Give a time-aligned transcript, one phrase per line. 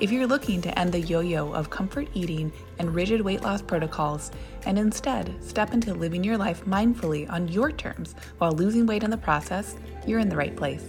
[0.00, 3.60] If you're looking to end the yo yo of comfort eating and rigid weight loss
[3.60, 4.30] protocols
[4.64, 9.10] and instead step into living your life mindfully on your terms while losing weight in
[9.10, 9.74] the process,
[10.06, 10.84] you're in the right place.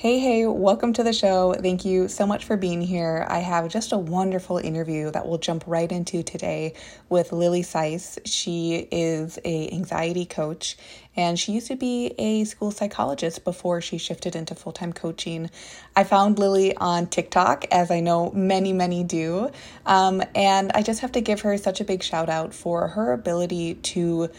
[0.00, 1.52] Hey, hey, welcome to the show.
[1.52, 3.26] Thank you so much for being here.
[3.28, 6.72] I have just a wonderful interview that we'll jump right into today
[7.10, 8.18] with Lily Seiss.
[8.24, 10.78] She is a anxiety coach
[11.16, 15.50] and she used to be a school psychologist before she shifted into full-time coaching.
[15.94, 19.50] I found Lily on TikTok, as I know many, many do,
[19.84, 23.12] um, and I just have to give her such a big shout out for her
[23.12, 24.30] ability to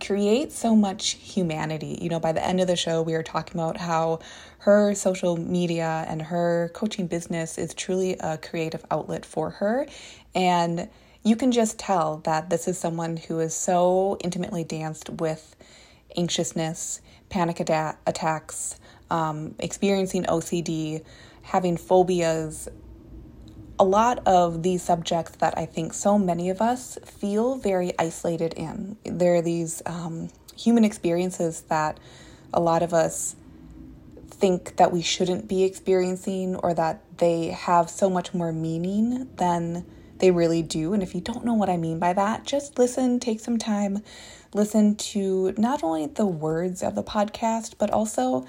[0.00, 1.98] create so much humanity.
[2.00, 4.20] You know, by the end of the show, we were talking about how
[4.60, 9.86] her social media and her coaching business is truly a creative outlet for her.
[10.34, 10.88] And
[11.22, 15.56] you can just tell that this is someone who is so intimately danced with
[16.16, 17.00] anxiousness,
[17.30, 18.78] panic attacks,
[19.10, 21.04] um, experiencing OCD,
[21.42, 22.68] having phobias.
[23.78, 28.52] A lot of these subjects that I think so many of us feel very isolated
[28.54, 28.98] in.
[29.04, 31.98] There are these um, human experiences that
[32.52, 33.36] a lot of us
[34.40, 39.84] think that we shouldn't be experiencing or that they have so much more meaning than
[40.18, 40.94] they really do.
[40.94, 44.02] And if you don't know what I mean by that, just listen, take some time,
[44.54, 48.46] listen to not only the words of the podcast, but also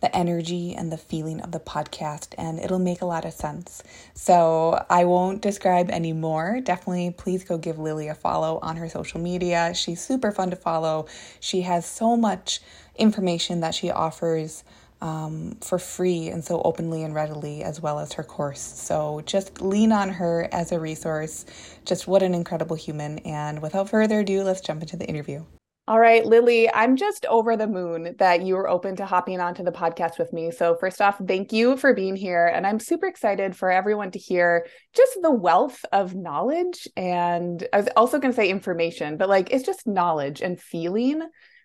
[0.00, 3.82] the energy and the feeling of the podcast, and it'll make a lot of sense.
[4.14, 6.60] So, I won't describe any more.
[6.62, 9.74] Definitely, please go give Lily a follow on her social media.
[9.74, 11.06] She's super fun to follow.
[11.38, 12.60] She has so much
[12.96, 14.64] information that she offers
[15.00, 18.60] um, for free and so openly and readily, as well as her course.
[18.60, 21.46] So just lean on her as a resource.
[21.84, 23.18] Just what an incredible human.
[23.20, 25.44] And without further ado, let's jump into the interview.
[25.90, 29.64] All right, Lily, I'm just over the moon that you were open to hopping onto
[29.64, 30.52] the podcast with me.
[30.52, 32.46] So, first off, thank you for being here.
[32.46, 36.86] And I'm super excited for everyone to hear just the wealth of knowledge.
[36.96, 41.22] And I was also going to say information, but like it's just knowledge and feeling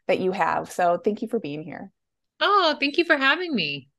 [0.07, 0.72] that you have.
[0.72, 1.91] So, thank you for being here.
[2.40, 3.90] Oh, thank you for having me.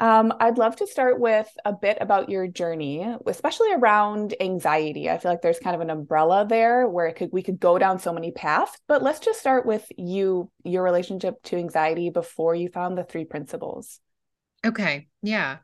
[0.00, 5.08] Um, I'd love to start with a bit about your journey, especially around anxiety.
[5.08, 7.78] I feel like there's kind of an umbrella there where it could we could go
[7.78, 12.56] down so many paths, but let's just start with you, your relationship to anxiety before
[12.56, 14.00] you found the three principles.
[14.66, 15.06] Okay.
[15.22, 15.58] Yeah.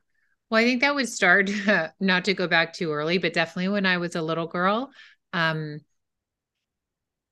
[0.48, 1.50] Well, I think that would start
[2.00, 4.90] not to go back too early, but definitely when I was a little girl.
[5.32, 5.80] Um,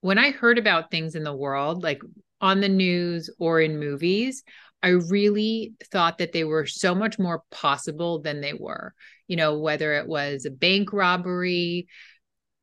[0.01, 2.01] when I heard about things in the world, like
[2.41, 4.43] on the news or in movies,
[4.83, 8.95] I really thought that they were so much more possible than they were.
[9.27, 11.89] You know, whether it was a bank robbery,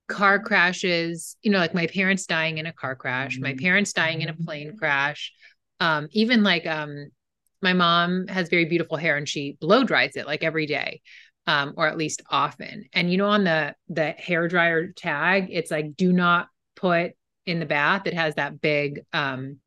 [0.07, 4.21] car crashes, you know, like my parents dying in a car crash, my parents dying
[4.21, 5.33] in a plane crash,
[5.79, 7.09] um, even like um,
[7.61, 11.01] my mom has very beautiful hair and she blow dries it like every day.
[11.47, 12.85] Um, or at least often.
[12.91, 17.11] And you know, on the the hair dryer tag, it's like do not put
[17.45, 18.07] in the bath.
[18.07, 19.59] It has that big um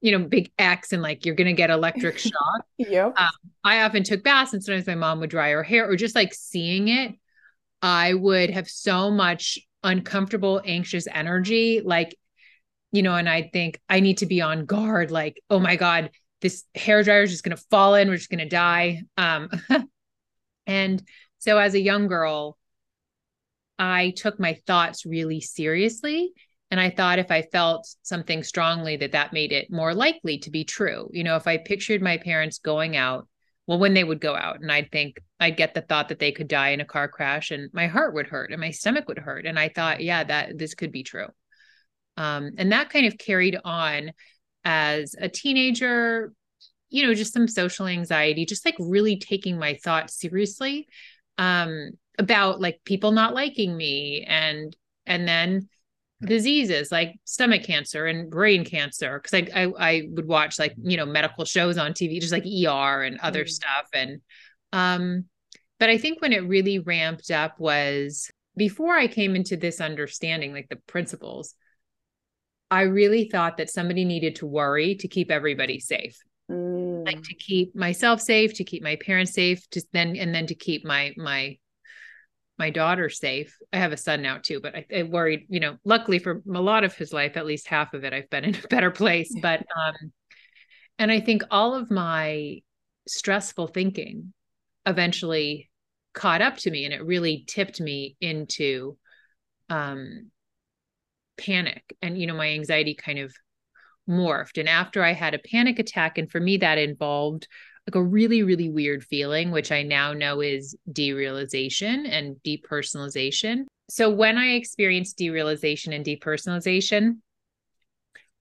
[0.00, 2.64] you know, big X and like you're gonna get electric shock.
[2.78, 3.14] yep.
[3.16, 3.30] Um,
[3.64, 6.32] I often took baths and sometimes my mom would dry her hair or just like
[6.34, 7.14] seeing it,
[7.82, 11.80] I would have so much uncomfortable, anxious energy.
[11.84, 12.16] Like,
[12.92, 16.10] you know, and I'd think I need to be on guard, like, oh my God,
[16.40, 19.02] this hair dryer is just gonna fall in, we're just gonna die.
[19.16, 19.50] Um
[20.66, 21.02] and
[21.38, 22.56] so as a young girl,
[23.78, 26.32] I took my thoughts really seriously
[26.70, 30.50] and I thought if I felt something strongly, that that made it more likely to
[30.50, 31.08] be true.
[31.12, 33.26] You know, if I pictured my parents going out,
[33.66, 36.32] well, when they would go out, and I'd think, I'd get the thought that they
[36.32, 39.18] could die in a car crash and my heart would hurt and my stomach would
[39.18, 39.46] hurt.
[39.46, 41.26] And I thought, yeah, that this could be true.
[42.16, 44.12] Um, and that kind of carried on
[44.64, 46.32] as a teenager,
[46.88, 50.86] you know, just some social anxiety, just like really taking my thoughts seriously
[51.38, 55.68] um, about like people not liking me and, and then
[56.22, 60.96] diseases like stomach cancer and brain cancer because I, I, I would watch like you
[60.96, 63.48] know medical shows on tv just like er and other mm.
[63.48, 64.20] stuff and
[64.72, 65.24] um
[65.78, 70.52] but i think when it really ramped up was before i came into this understanding
[70.52, 71.54] like the principles
[72.70, 76.18] i really thought that somebody needed to worry to keep everybody safe
[76.50, 77.06] mm.
[77.06, 80.54] like to keep myself safe to keep my parents safe to then and then to
[80.54, 81.56] keep my my
[82.60, 83.56] my daughter safe.
[83.72, 86.60] I have a son now too, but I, I, worried, you know, luckily for a
[86.60, 89.34] lot of his life, at least half of it, I've been in a better place.
[89.40, 90.12] But, um,
[90.98, 92.58] and I think all of my
[93.08, 94.34] stressful thinking
[94.84, 95.70] eventually
[96.12, 98.98] caught up to me and it really tipped me into,
[99.70, 100.30] um,
[101.38, 103.34] panic and, you know, my anxiety kind of
[104.06, 104.58] morphed.
[104.58, 107.48] And after I had a panic attack, and for me, that involved
[107.90, 113.64] like a really, really weird feeling, which I now know is derealization and depersonalization.
[113.88, 117.16] So when I experienced derealization and depersonalization,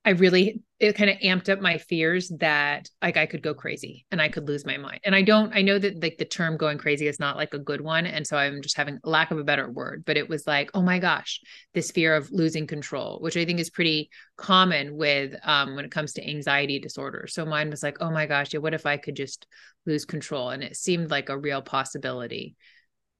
[0.05, 4.05] I really it kind of amped up my fears that like I could go crazy
[4.11, 5.01] and I could lose my mind.
[5.03, 7.59] And I don't I know that like the term going crazy is not like a
[7.59, 10.47] good one and so I'm just having lack of a better word, but it was
[10.47, 11.41] like, "Oh my gosh,
[11.73, 15.91] this fear of losing control," which I think is pretty common with um when it
[15.91, 17.27] comes to anxiety disorder.
[17.27, 19.47] So mine was like, "Oh my gosh, yeah, what if I could just
[19.85, 22.55] lose control?" And it seemed like a real possibility.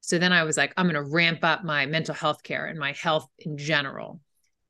[0.00, 2.78] So then I was like, I'm going to ramp up my mental health care and
[2.78, 4.20] my health in general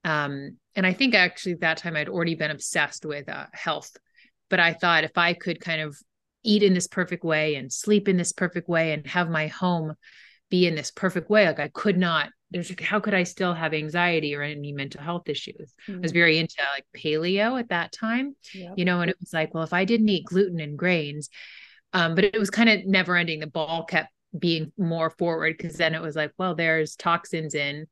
[0.04, 3.96] um, and I think actually that time I'd already been obsessed with uh, health,
[4.48, 5.96] but I thought if I could kind of
[6.42, 9.94] eat in this perfect way and sleep in this perfect way and have my home
[10.48, 12.30] be in this perfect way, like I could not.
[12.50, 15.72] There's how could I still have anxiety or any mental health issues?
[15.86, 15.98] Mm-hmm.
[15.98, 16.14] I was mm.
[16.14, 18.74] very into like paleo at that time, yep.
[18.76, 21.28] you know, and it was like, well, if I didn't eat gluten and grains,
[21.92, 23.38] um, but it was kind of never ending.
[23.38, 27.86] The ball kept being more forward because then it was like, well, there's toxins in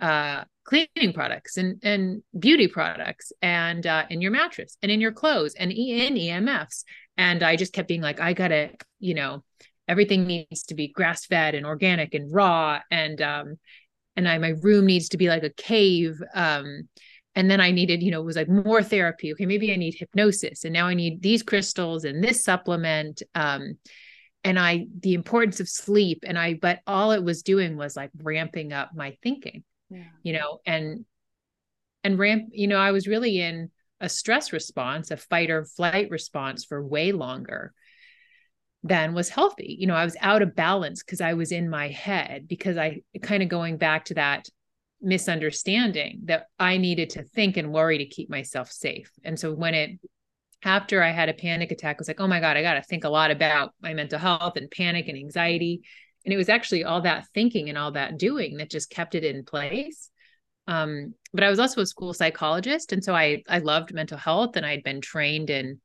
[0.00, 5.12] uh, cleaning products and and beauty products and uh, in your mattress and in your
[5.12, 6.84] clothes and in EMFs.
[7.16, 9.44] And I just kept being like, I gotta, you know,
[9.88, 13.56] everything needs to be grass fed and organic and raw and um
[14.16, 16.20] and I my room needs to be like a cave.
[16.34, 16.88] Um
[17.36, 19.32] and then I needed, you know, it was like more therapy.
[19.32, 23.22] Okay, maybe I need hypnosis, and now I need these crystals and this supplement.
[23.34, 23.76] Um,
[24.42, 26.24] and I the importance of sleep.
[26.26, 30.04] And I, but all it was doing was like ramping up my thinking yeah.
[30.22, 31.04] you know and
[32.04, 36.10] and ramp you know i was really in a stress response a fight or flight
[36.10, 37.72] response for way longer
[38.82, 39.76] than was healthy.
[39.78, 43.02] You know i was out of balance because i was in my head because i
[43.22, 44.48] kind of going back to that
[45.00, 49.10] misunderstanding that i needed to think and worry to keep myself safe.
[49.24, 49.98] And so when it
[50.62, 52.82] after i had a panic attack I was like oh my god i got to
[52.82, 55.82] think a lot about my mental health and panic and anxiety
[56.26, 59.24] and it was actually all that thinking and all that doing that just kept it
[59.24, 60.10] in place.
[60.66, 64.56] Um, but i was also a school psychologist and so i i loved mental health
[64.56, 65.80] and i'd been trained in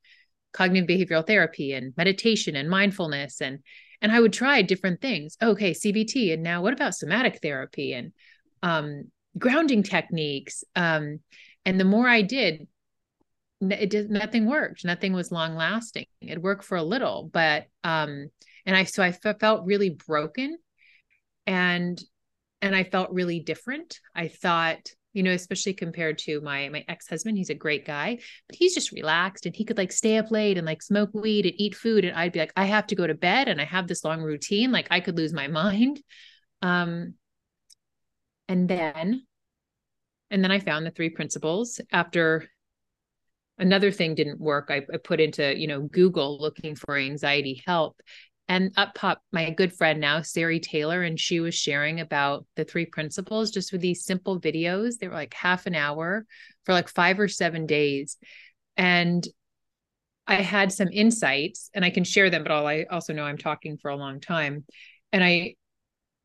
[0.53, 3.59] cognitive behavioral therapy and meditation and mindfulness and
[4.01, 5.37] and i would try different things.
[5.41, 8.13] Okay cbt and now what about somatic therapy and
[8.63, 10.63] um, grounding techniques?
[10.75, 11.19] Um,
[11.65, 12.67] and the more i did
[13.59, 14.83] it did nothing worked.
[14.83, 16.07] Nothing was long lasting.
[16.19, 18.29] It worked for a little but um
[18.65, 20.57] and i so I felt really broken
[21.47, 22.01] and
[22.61, 23.99] and i felt really different.
[24.15, 28.17] I thought you know especially compared to my my ex-husband he's a great guy
[28.47, 31.45] but he's just relaxed and he could like stay up late and like smoke weed
[31.45, 32.05] and eat food.
[32.05, 34.21] And i'd be like i have to go to bed and i have this long
[34.21, 34.71] routine.
[34.71, 36.01] Like i could lose my mind.
[36.63, 37.15] Um
[38.47, 39.23] and then
[40.29, 41.81] and then i found the three principles.
[41.91, 42.47] After
[43.57, 48.01] another thing didn't work I, I, put into you know google looking for anxiety help
[48.51, 52.65] and up popped my good friend now, Sari Taylor, and she was sharing about the
[52.65, 54.97] three principles just with these simple videos.
[54.97, 56.25] They were like half an hour
[56.65, 58.17] for like five or seven days.
[58.75, 59.25] And
[60.27, 63.37] I had some insights and I can share them, but all I also know I'm
[63.37, 64.65] talking for a long time.
[65.13, 65.55] And I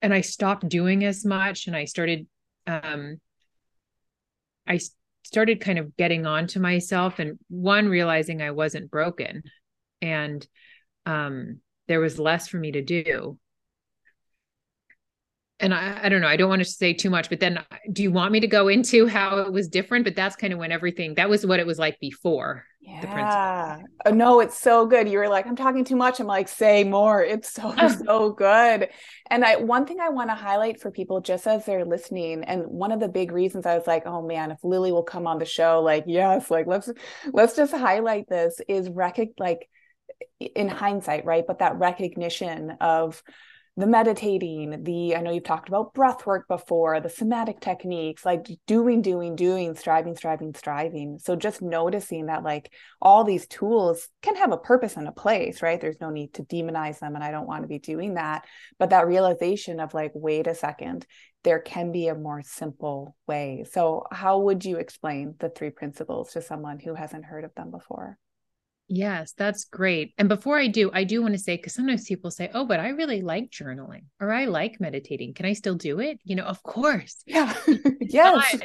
[0.02, 2.26] and I stopped doing as much and I started
[2.66, 3.20] um
[4.66, 4.80] I
[5.22, 9.44] started kind of getting on to myself and one realizing I wasn't broken
[10.02, 10.44] and
[11.04, 13.38] um there was less for me to do.
[15.58, 18.02] And I, I don't know i don't want to say too much but then do
[18.02, 20.04] you want me to go into how it was different?
[20.04, 23.78] But that's kind of when everything that was what it was like before yeah.
[24.04, 25.08] oh, no it's so good.
[25.08, 26.20] You were like i'm talking too much.
[26.20, 27.22] I'm like say more.
[27.22, 27.74] It's so
[28.04, 28.88] so good.
[29.28, 32.64] And i one thing i want to highlight for people just as they're listening and
[32.66, 35.38] one of the big reasons i was like oh man if lily will come on
[35.38, 36.88] the show like yes like let's
[37.32, 39.68] let's just highlight this is rec like
[40.38, 41.44] in hindsight, right?
[41.46, 43.22] But that recognition of
[43.78, 48.48] the meditating, the I know you've talked about breath work before, the somatic techniques, like
[48.66, 51.18] doing, doing, doing, striving, striving, striving.
[51.18, 52.72] So just noticing that like
[53.02, 55.78] all these tools can have a purpose and a place, right?
[55.78, 57.16] There's no need to demonize them.
[57.16, 58.46] And I don't want to be doing that.
[58.78, 61.06] But that realization of like, wait a second,
[61.44, 63.66] there can be a more simple way.
[63.70, 67.70] So how would you explain the three principles to someone who hasn't heard of them
[67.70, 68.16] before?
[68.88, 70.14] Yes, that's great.
[70.16, 72.78] And before I do, I do want to say, because sometimes people say, oh, but
[72.78, 75.34] I really like journaling or I like meditating.
[75.34, 76.20] Can I still do it?
[76.24, 77.16] You know, of course.
[77.26, 77.52] Yeah.
[78.00, 78.60] yes.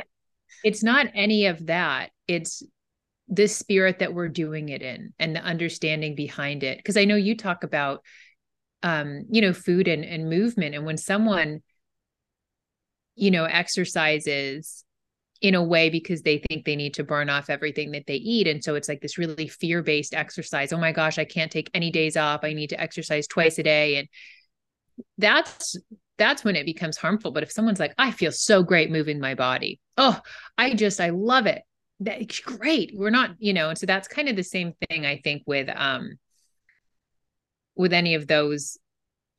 [0.63, 2.11] It's not any of that.
[2.27, 2.61] It's
[3.27, 6.77] this spirit that we're doing it in and the understanding behind it.
[6.77, 8.03] Because I know you talk about,
[8.83, 10.75] um, you know, food and, and movement.
[10.75, 11.63] And when someone,
[13.15, 14.83] you know, exercises
[15.41, 18.47] in a way because they think they need to burn off everything that they eat.
[18.47, 20.71] And so it's like this really fear based exercise.
[20.71, 22.41] Oh my gosh, I can't take any days off.
[22.43, 23.97] I need to exercise twice a day.
[23.97, 24.07] And
[25.17, 25.75] that's
[26.17, 27.31] that's when it becomes harmful.
[27.31, 29.79] But if someone's like, I feel so great moving my body.
[29.97, 30.19] Oh,
[30.57, 31.63] I just I love it.
[31.99, 32.91] That's great.
[32.95, 35.69] We're not, you know, and so that's kind of the same thing I think with
[35.75, 36.19] um
[37.75, 38.77] with any of those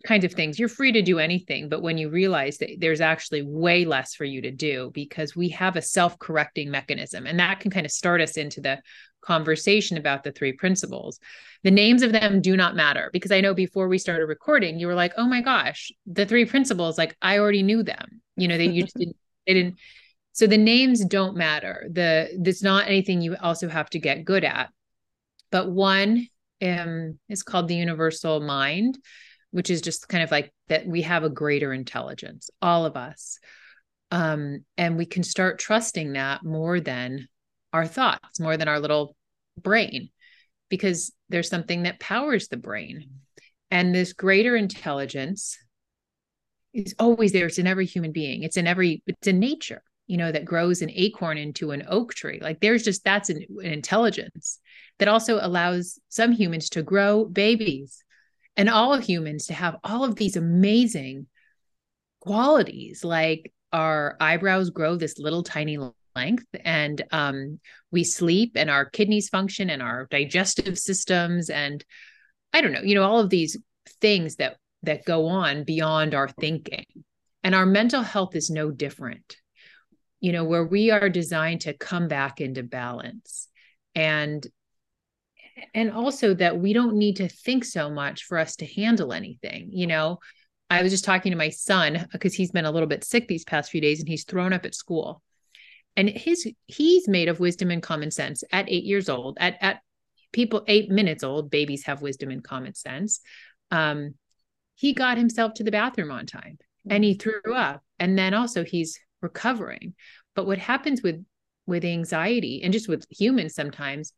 [0.03, 0.59] kinds of things.
[0.59, 4.25] You're free to do anything, but when you realize that there's actually way less for
[4.25, 7.93] you to do because we have a self correcting mechanism, and that can kind of
[7.93, 8.81] start us into the
[9.23, 11.19] conversation about the three principles.
[11.63, 14.87] The names of them do not matter because I know before we started recording, you
[14.87, 18.21] were like, oh my gosh, the three principles, like I already knew them.
[18.37, 19.17] You know, they you didn't,
[19.47, 19.79] they didn't.
[20.33, 21.87] So the names don't matter.
[21.91, 24.71] The there's not anything you also have to get good at.
[25.51, 26.27] But one
[26.63, 28.99] um, is called the universal mind
[29.53, 33.39] which is just kind of like that we have a greater intelligence, all of us.
[34.11, 37.29] Um, and we can start trusting that more than
[37.73, 39.17] our thoughts, more than our little
[39.61, 40.11] brain,
[40.69, 43.11] because there's something that powers the brain.
[43.71, 45.59] And this greater intelligence
[46.75, 47.47] is always there.
[47.47, 50.83] It's in every human being, it's in every, it's in nature, you know, that grows
[50.83, 52.39] an acorn into an oak tree.
[52.41, 54.59] Like there's just that's an, an intelligence
[54.99, 58.03] that also allows some humans to grow babies
[58.57, 61.27] and all humans to have all of these amazing
[62.21, 65.79] qualities like our eyebrows grow this little tiny
[66.15, 67.59] length and um,
[67.91, 71.85] we sleep and our kidneys function and our digestive systems and
[72.53, 73.57] i don't know you know all of these
[74.01, 76.85] things that that go on beyond our thinking.
[77.45, 79.37] And our mental health is no different
[80.23, 83.49] you know where we are designed to come back into balance.
[83.95, 84.47] And
[85.75, 89.69] and also that we don't need to think so much for us to handle anything
[89.73, 90.19] you know?
[90.73, 93.45] I was just talking to my son because he's been a little bit sick these
[93.45, 95.23] past few days and he's thrown up at school.
[95.97, 99.81] And his he's made of wisdom and common sense at 8 years old at at
[100.33, 103.21] people 8 minutes old babies have wisdom and common sense.
[103.71, 104.15] Um
[104.75, 107.83] he got himself to the bathroom on time and he threw up.
[107.99, 109.95] And then also he's recovering.
[110.35, 111.23] But what happens with
[111.67, 114.15] with anxiety and just with humans sometimes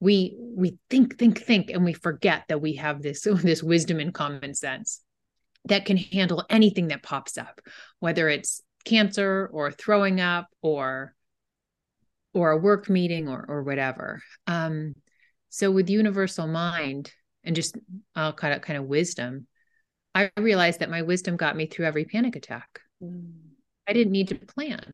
[0.00, 4.14] we we think think think and we forget that we have this this wisdom and
[4.14, 5.00] common sense
[5.66, 7.60] that can handle anything that pops up
[8.00, 11.14] whether it's cancer or throwing up or
[12.32, 14.22] or a work meeting or or whatever.
[14.46, 14.94] Um
[15.48, 17.76] so with universal mind and just
[18.14, 19.46] i'll kind of kind of wisdom
[20.14, 22.80] i realized that my wisdom got me through every panic attack.
[23.02, 23.32] Mm.
[23.86, 24.84] i didn't need to plan.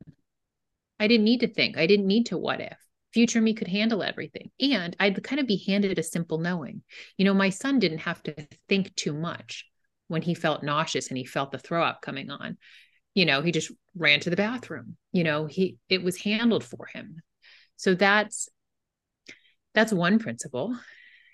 [0.98, 1.76] I didn't need to think.
[1.76, 2.78] I didn't need to what if
[3.16, 4.50] future me could handle everything.
[4.60, 6.82] And I'd kind of be handed a simple knowing.
[7.16, 9.64] You know, my son didn't have to think too much
[10.08, 12.58] when he felt nauseous and he felt the throw up coming on.
[13.14, 14.98] You know, he just ran to the bathroom.
[15.12, 17.22] You know, he it was handled for him.
[17.76, 18.50] So that's
[19.72, 20.76] that's one principle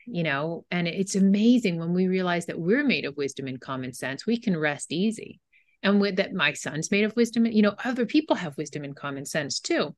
[0.07, 3.93] you know and it's amazing when we realize that we're made of wisdom and common
[3.93, 5.39] sense we can rest easy
[5.85, 8.97] and with that my son's made of wisdom you know other people have wisdom and
[8.97, 9.95] common sense too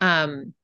[0.00, 0.54] um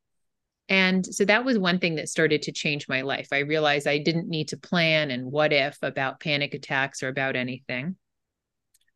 [0.70, 3.26] and so that was one thing that started to change my life.
[3.32, 7.34] I realized I didn't need to plan and what if about panic attacks or about
[7.34, 7.96] anything.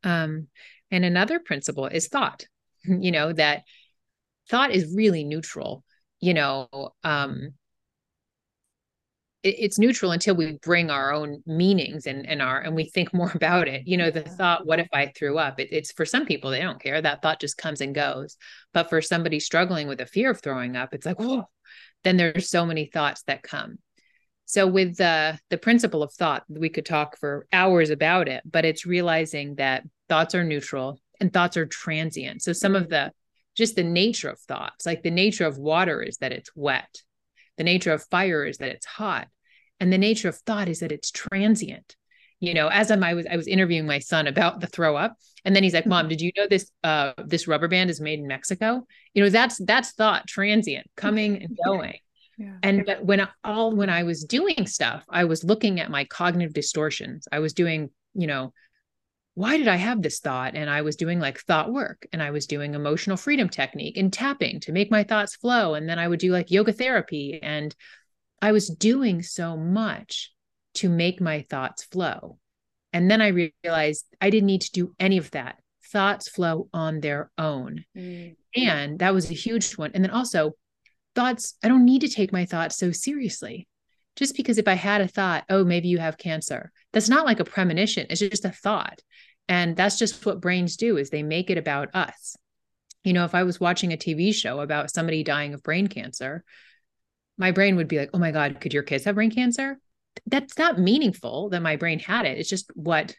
[0.05, 0.47] Um,
[0.93, 2.47] and another principle is thought,
[2.85, 3.63] you know, that
[4.49, 5.83] thought is really neutral.
[6.21, 6.69] You know,
[7.03, 7.55] um,
[9.43, 13.13] it, it's neutral until we bring our own meanings and, and our and we think
[13.13, 13.83] more about it.
[13.85, 15.59] You know, the thought, what if I threw up?
[15.59, 17.03] It, it's for some people, they don't care.
[17.03, 18.37] That thought just comes and goes.
[18.73, 21.49] But for somebody struggling with a fear of throwing up, it's like, whoa,
[22.03, 23.79] then there's so many thoughts that come.
[24.47, 28.65] So with the the principle of thought we could talk for hours about it but
[28.65, 32.43] it's realizing that thoughts are neutral and thoughts are transient.
[32.43, 33.13] So some of the
[33.57, 37.03] just the nature of thoughts like the nature of water is that it's wet.
[37.57, 39.29] The nature of fire is that it's hot.
[39.81, 41.97] And the nature of thought is that it's transient
[42.41, 45.17] you know as I'm, i was i was interviewing my son about the throw up
[45.45, 48.19] and then he's like mom did you know this uh this rubber band is made
[48.19, 48.87] in mexico?
[49.15, 51.99] You know that's that's thought transient coming and going.
[52.37, 52.57] Yeah.
[52.65, 56.53] and but when all when i was doing stuff i was looking at my cognitive
[56.53, 57.29] distortions.
[57.31, 58.53] I was doing you know
[59.35, 60.55] why did i have this thought?
[60.57, 64.13] And i was doing like thought work and i was doing emotional freedom technique and
[64.13, 67.75] tapping to make my thoughts flow and then i would do like yoga therapy and
[68.45, 70.34] I was doing so much
[70.75, 72.39] to make my thoughts flow.
[72.93, 75.57] And then I realized I didn't need to do any of that.
[75.87, 77.85] Thoughts flow on their own.
[77.97, 78.37] Mm.
[78.57, 79.91] And that was a huge one.
[79.95, 80.53] And then also,
[81.15, 83.69] thoughts, I don't need to take my thoughts so seriously.
[84.17, 87.41] Just because if I had a thought, oh, maybe you have cancer, that's not like
[87.41, 88.07] a premonition.
[88.11, 89.01] It's just a thought.
[89.49, 92.37] And that's just what brains do is they make it about us.
[93.03, 96.45] You know, if I was watching a TV show about somebody dying of brain cancer,
[97.37, 99.79] my brain would be like, oh my God, could your kids have brain cancer?
[100.27, 102.39] That's not meaningful that my brain had it.
[102.39, 103.15] It's just what,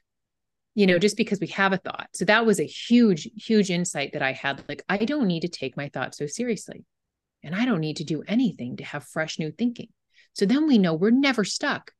[0.74, 2.10] you know, just because we have a thought.
[2.14, 4.64] So that was a huge, huge insight that I had.
[4.68, 6.86] Like, I don't need to take my thoughts so seriously.
[7.44, 9.90] And I don't need to do anything to have fresh new thinking.
[10.34, 11.92] So then we know we're never stuck.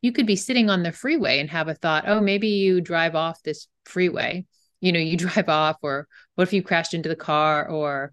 [0.00, 3.14] You could be sitting on the freeway and have a thought, oh, maybe you drive
[3.14, 4.46] off this freeway.
[4.80, 8.12] You know, you drive off, or what if you crashed into the car, or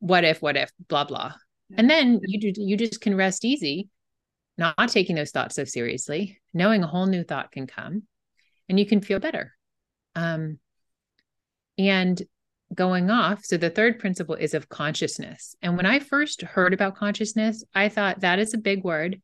[0.00, 1.34] what if, what if, blah, blah.
[1.76, 3.88] And then you do, you just can rest easy,
[4.58, 8.02] not taking those thoughts so seriously, knowing a whole new thought can come
[8.68, 9.54] and you can feel better.
[10.14, 10.58] Um,
[11.78, 12.20] and
[12.74, 13.44] going off.
[13.44, 15.54] So the third principle is of consciousness.
[15.62, 19.22] And when I first heard about consciousness, I thought that is a big word.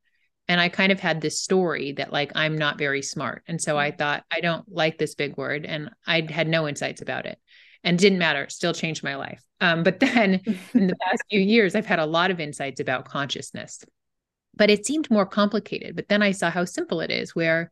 [0.48, 3.42] And I kind of had this story that like I'm not very smart.
[3.46, 3.98] And so I mm.
[3.98, 7.38] thought I don't like this big word and I had no insights about it.
[7.82, 9.42] And didn't matter, still changed my life.
[9.60, 10.40] Um, but then
[10.74, 13.84] in the past few years, I've had a lot of insights about consciousness.
[14.56, 15.96] But it seemed more complicated.
[15.96, 17.70] But then I saw how simple it is, where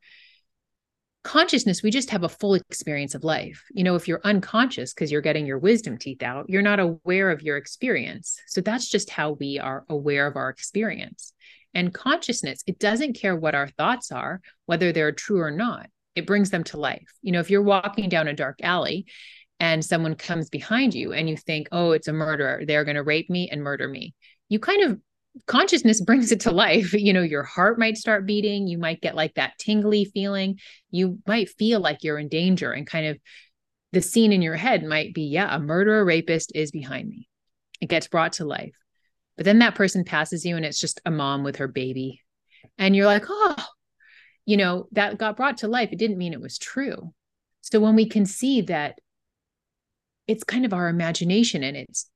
[1.25, 3.63] consciousness, we just have a full experience of life.
[3.73, 7.31] You know, if you're unconscious because you're getting your wisdom teeth out, you're not aware
[7.31, 8.41] of your experience.
[8.49, 11.33] So that's just how we are aware of our experience.
[11.75, 16.27] And consciousness, it doesn't care what our thoughts are, whether they're true or not, it
[16.27, 17.09] brings them to life.
[17.23, 19.07] You know, if you're walking down a dark alley
[19.61, 23.03] and someone comes behind you and you think, oh, it's a murderer, they're going to
[23.03, 24.15] rape me and murder me,
[24.49, 25.01] you kind of
[25.47, 26.93] consciousness brings it to life.
[27.03, 28.67] You know, your heart might start beating.
[28.67, 30.59] You might get like that tingly feeling.
[30.91, 33.19] You might feel like you're in danger and kind of
[33.93, 37.29] the scene in your head might be, yeah, a murderer rapist is behind me.
[37.81, 38.75] It gets brought to life.
[39.37, 42.21] But then that person passes you and it's just a mom with her baby.
[42.79, 43.57] And you're like, oh,
[44.47, 45.91] you know, that got brought to life.
[45.93, 47.13] It didn't mean it was true.
[47.61, 48.99] So when we can see that
[50.27, 52.09] it's kind of our imagination and it's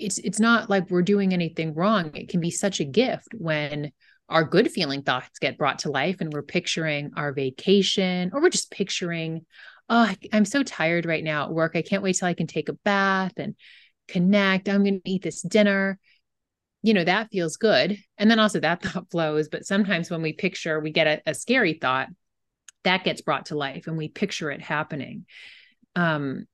[0.00, 2.10] it's it's not like we're doing anything wrong.
[2.14, 3.92] It can be such a gift when
[4.28, 8.48] our good feeling thoughts get brought to life and we're picturing our vacation or we're
[8.48, 9.44] just picturing
[9.88, 11.72] oh i'm so tired right now at work.
[11.74, 13.54] I can't wait till i can take a bath and
[14.08, 14.68] connect.
[14.68, 15.98] I'm going to eat this dinner.
[16.82, 17.98] You know that feels good.
[18.18, 19.48] And then also that thought flows.
[19.48, 22.08] But sometimes when we picture we get a, a scary thought
[22.84, 25.26] that gets brought to life and we picture it happening.
[25.96, 26.46] Um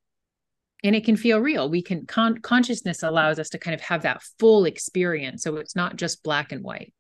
[0.84, 1.68] and it can feel real.
[1.68, 5.76] We can con- consciousness allows us to kind of have that full experience so it's
[5.76, 6.92] not just black and white.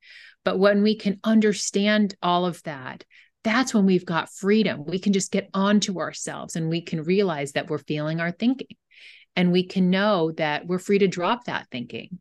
[0.44, 3.04] But when we can understand all of that
[3.46, 4.84] that's when we've got freedom.
[4.84, 8.76] We can just get onto ourselves and we can realize that we're feeling our thinking.
[9.36, 12.18] And we can know that we're free to drop that thinking.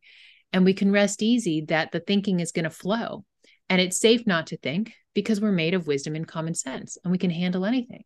[0.53, 3.25] And we can rest easy that the thinking is going to flow.
[3.69, 7.11] And it's safe not to think because we're made of wisdom and common sense and
[7.11, 8.03] we can handle anything.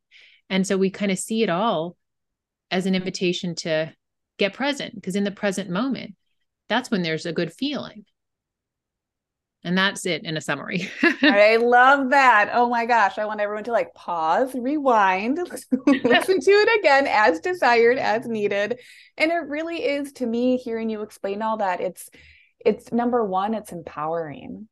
[0.49, 1.97] And so we kind of see it all
[2.71, 3.93] as an invitation to
[4.38, 6.15] get present because in the present moment
[6.69, 8.05] that's when there's a good feeling
[9.63, 10.89] and that's it in a summary.
[11.21, 12.49] I love that.
[12.53, 13.17] Oh my gosh.
[13.17, 15.38] I want everyone to like pause, rewind,
[15.86, 18.79] listen to it again as desired, as needed.
[19.17, 21.82] And it really is to me hearing you explain all that.
[21.82, 22.10] It's
[22.65, 24.68] it's number one, it's empowering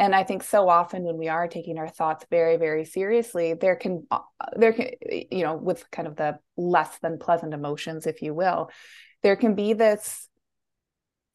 [0.00, 3.76] and i think so often when we are taking our thoughts very very seriously there
[3.76, 4.18] can uh,
[4.56, 4.88] there can
[5.30, 8.70] you know with kind of the less than pleasant emotions if you will
[9.22, 10.26] there can be this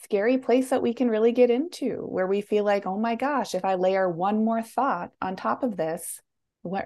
[0.03, 3.55] scary place that we can really get into where we feel like oh my gosh
[3.55, 6.21] if i layer one more thought on top of this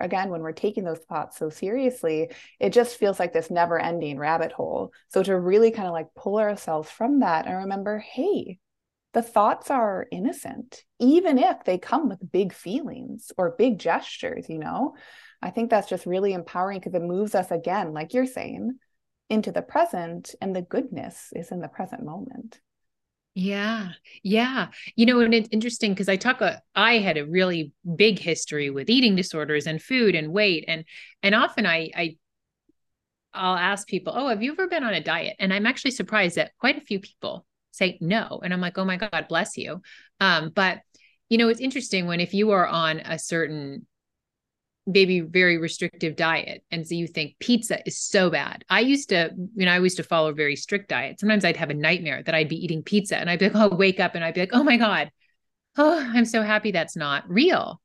[0.01, 4.17] again when we're taking those thoughts so seriously it just feels like this never ending
[4.17, 4.91] rabbit hole.
[5.07, 8.59] So to really kind of like pull ourselves from that and remember hey
[9.13, 14.59] the thoughts are innocent, even if they come with big feelings or big gestures, you
[14.59, 14.95] know?
[15.41, 18.77] I think that's just really empowering because it moves us again, like you're saying,
[19.29, 22.59] into the present, and the goodness is in the present moment.
[23.35, 23.89] Yeah.
[24.21, 24.67] Yeah.
[24.95, 28.69] You know, and it's interesting because I talk a, I had a really big history
[28.69, 30.83] with eating disorders and food and weight and
[31.23, 32.17] and often I I
[33.33, 36.35] I'll ask people, "Oh, have you ever been on a diet?" And I'm actually surprised
[36.35, 38.39] that quite a few people say no.
[38.43, 39.81] And i'm like oh my god bless you.
[40.19, 40.79] Um, but
[41.29, 43.85] you know it's interesting when if you are on a certain
[44.87, 48.65] maybe very restrictive diet and so you think pizza is so bad.
[48.69, 51.19] I used to you know i used to follow a very strict diet.
[51.19, 53.75] Sometimes i'd have a nightmare that i'd be eating pizza and i'd be like oh
[53.75, 55.11] wake up and i'd be like oh my god.
[55.77, 57.79] Oh, I'm so happy that's not real,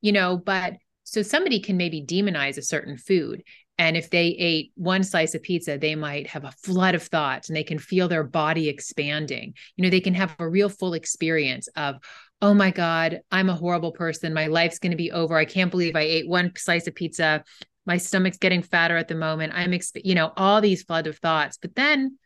[0.00, 3.42] you know, but so somebody can maybe demonize a certain food.
[3.78, 7.48] And if they ate one slice of pizza, they might have a flood of thoughts
[7.48, 9.54] and they can feel their body expanding.
[9.76, 11.96] You know, they can have a real full experience of,
[12.40, 14.32] oh my God, I'm a horrible person.
[14.32, 15.36] My life's going to be over.
[15.36, 17.44] I can't believe I ate one slice of pizza.
[17.84, 19.52] My stomach's getting fatter at the moment.
[19.54, 21.58] I'm, exp-, you know, all these flood of thoughts.
[21.60, 22.18] But then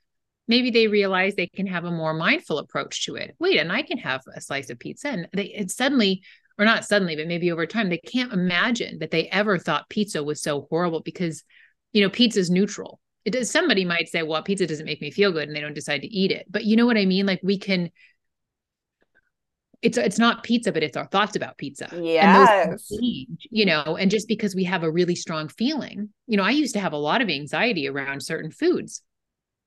[0.47, 3.35] maybe they realize they can have a more mindful approach to it.
[3.39, 5.09] Wait, and I can have a slice of pizza.
[5.09, 6.23] And they it suddenly,
[6.61, 10.23] or not suddenly, but maybe over time, they can't imagine that they ever thought pizza
[10.23, 11.43] was so horrible because,
[11.93, 13.01] you know, pizza is neutral.
[13.25, 15.75] It does, somebody might say, well, pizza doesn't make me feel good and they don't
[15.75, 16.47] decide to eat it.
[16.49, 17.27] But you know what I mean?
[17.27, 17.91] Like we can
[19.83, 21.89] it's it's not pizza, but it's our thoughts about pizza.
[23.01, 26.51] Change, you know, and just because we have a really strong feeling, you know, I
[26.51, 29.03] used to have a lot of anxiety around certain foods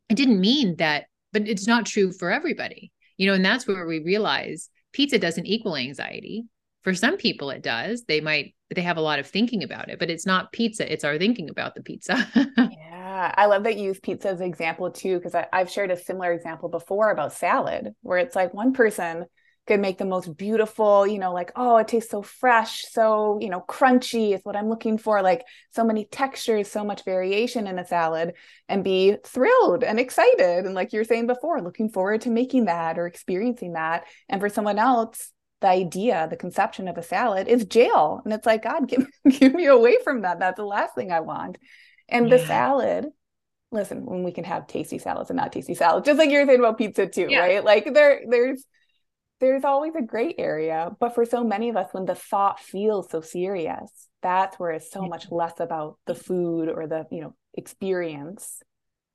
[0.09, 3.85] it didn't mean that, but it's not true for everybody, you know, and that's where
[3.87, 6.45] we realize pizza doesn't equal anxiety.
[6.83, 8.03] For some people, it does.
[8.03, 10.91] They might, they have a lot of thinking about it, but it's not pizza.
[10.91, 12.27] It's our thinking about the pizza.
[12.57, 13.33] yeah.
[13.37, 16.33] I love that you use pizza as an example too, because I've shared a similar
[16.33, 19.25] example before about salad, where it's like one person
[19.65, 23.49] could make the most beautiful, you know, like, oh, it tastes so fresh, so, you
[23.49, 25.21] know, crunchy is what I'm looking for.
[25.21, 28.33] Like so many textures, so much variation in a salad,
[28.67, 30.65] and be thrilled and excited.
[30.65, 34.03] And like you're saying before, looking forward to making that or experiencing that.
[34.27, 35.31] And for someone else,
[35.63, 38.21] the idea, the conception of a salad is jail.
[38.23, 39.07] And it's like, God, give,
[39.39, 40.39] give me away from that.
[40.39, 41.57] That's the last thing I want.
[42.09, 42.37] And yeah.
[42.37, 43.05] the salad,
[43.71, 46.59] listen, when we can have tasty salads and not tasty salads, just like you're saying
[46.59, 47.39] about pizza too, yeah.
[47.39, 47.63] right?
[47.63, 48.63] Like there, there's
[49.39, 50.91] there's always a gray area.
[50.99, 53.89] But for so many of us, when the thought feels so serious,
[54.21, 58.61] that's where it's so much less about the food or the, you know, experience,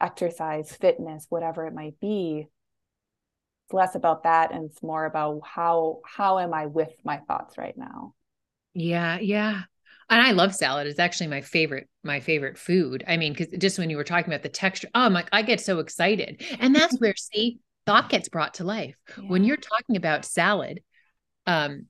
[0.00, 2.48] exercise, fitness, whatever it might be.
[3.68, 7.58] It's less about that and it's more about how how am I with my thoughts
[7.58, 8.14] right now.
[8.72, 9.64] Yeah, yeah.
[10.08, 10.86] And I love salad.
[10.86, 13.04] It's actually my favorite, my favorite food.
[13.06, 15.42] I mean, because just when you were talking about the texture, oh, I'm like, I
[15.42, 16.42] get so excited.
[16.58, 18.96] And that's where, see, thought gets brought to life.
[19.18, 19.24] Yeah.
[19.24, 20.80] When you're talking about salad,
[21.46, 21.88] um,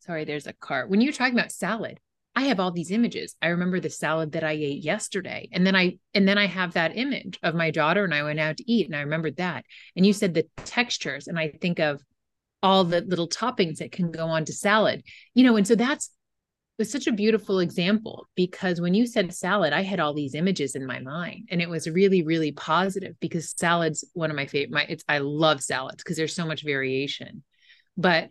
[0.00, 0.90] sorry, there's a cart.
[0.90, 2.00] When you're talking about salad,
[2.38, 3.34] I have all these images.
[3.42, 5.48] I remember the salad that I ate yesterday.
[5.52, 8.38] And then I and then I have that image of my daughter and I went
[8.38, 9.64] out to eat and I remembered that.
[9.96, 12.00] And you said the textures and I think of
[12.62, 15.02] all the little toppings that can go on to salad.
[15.34, 16.10] You know, and so that's
[16.78, 20.76] was such a beautiful example because when you said salad, I had all these images
[20.76, 24.70] in my mind, and it was really, really positive because salad's one of my favorite.
[24.70, 27.42] My it's I love salads because there's so much variation.
[27.96, 28.30] But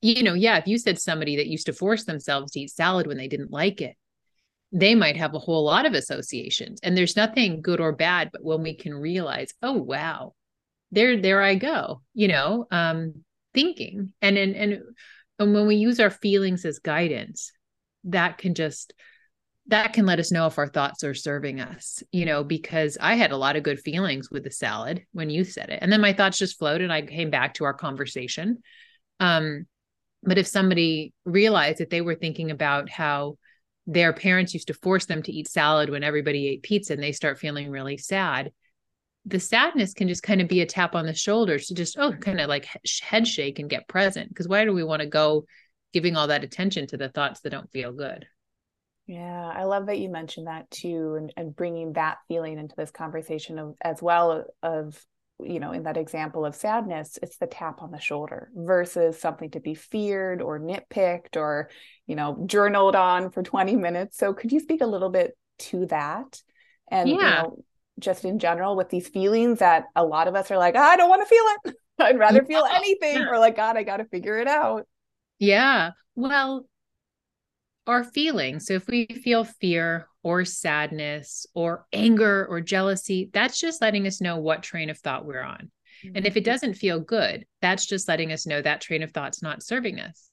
[0.00, 3.06] you know, yeah, if you said somebody that used to force themselves to eat salad
[3.06, 3.96] when they didn't like it,
[4.70, 6.80] they might have a whole lot of associations.
[6.82, 10.34] And there's nothing good or bad, but when we can realize, oh wow,
[10.92, 14.82] there, there I go, you know, um, thinking and and and
[15.38, 17.50] and when we use our feelings as guidance
[18.04, 18.92] that can just
[19.68, 23.16] that can let us know if our thoughts are serving us, you know, because I
[23.16, 25.80] had a lot of good feelings with the salad when you said it.
[25.82, 28.62] And then my thoughts just flowed and I came back to our conversation.
[29.20, 29.66] Um,
[30.22, 33.36] but if somebody realized that they were thinking about how
[33.86, 37.12] their parents used to force them to eat salad when everybody ate pizza and they
[37.12, 38.52] start feeling really sad,
[39.24, 42.12] the sadness can just kind of be a tap on the shoulder to just, oh,
[42.12, 42.68] kind of like
[43.02, 44.28] head shake and get present.
[44.28, 45.44] Because why do we want to go
[45.92, 48.26] giving all that attention to the thoughts that don't feel good.
[49.06, 52.90] Yeah, I love that you mentioned that too, and, and bringing that feeling into this
[52.90, 55.02] conversation of, as well of,
[55.40, 59.50] you know, in that example of sadness, it's the tap on the shoulder versus something
[59.50, 61.70] to be feared or nitpicked or,
[62.06, 64.18] you know, journaled on for 20 minutes.
[64.18, 66.40] So could you speak a little bit to that?
[66.90, 67.14] And, yeah.
[67.14, 67.64] you know,
[67.98, 70.96] just in general with these feelings that a lot of us are like, oh, I
[70.96, 71.76] don't want to feel it.
[72.00, 74.86] I'd rather feel anything, or like, God, I got to figure it out.
[75.40, 75.90] Yeah.
[76.14, 76.64] Well,
[77.88, 78.66] our feelings.
[78.66, 84.20] So if we feel fear or sadness or anger or jealousy, that's just letting us
[84.20, 85.70] know what train of thought we're on.
[86.04, 86.16] Mm-hmm.
[86.16, 86.50] And if it mm-hmm.
[86.50, 90.28] doesn't feel good, that's just letting us know that train of thought's not serving us.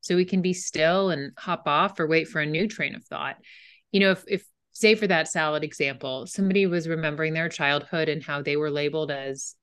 [0.00, 3.04] So we can be still and hop off or wait for a new train of
[3.04, 3.36] thought.
[3.92, 8.22] You know, if, if say for that salad example, somebody was remembering their childhood and
[8.22, 9.56] how they were labeled as,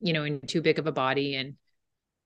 [0.00, 1.56] you know, in too big of a body and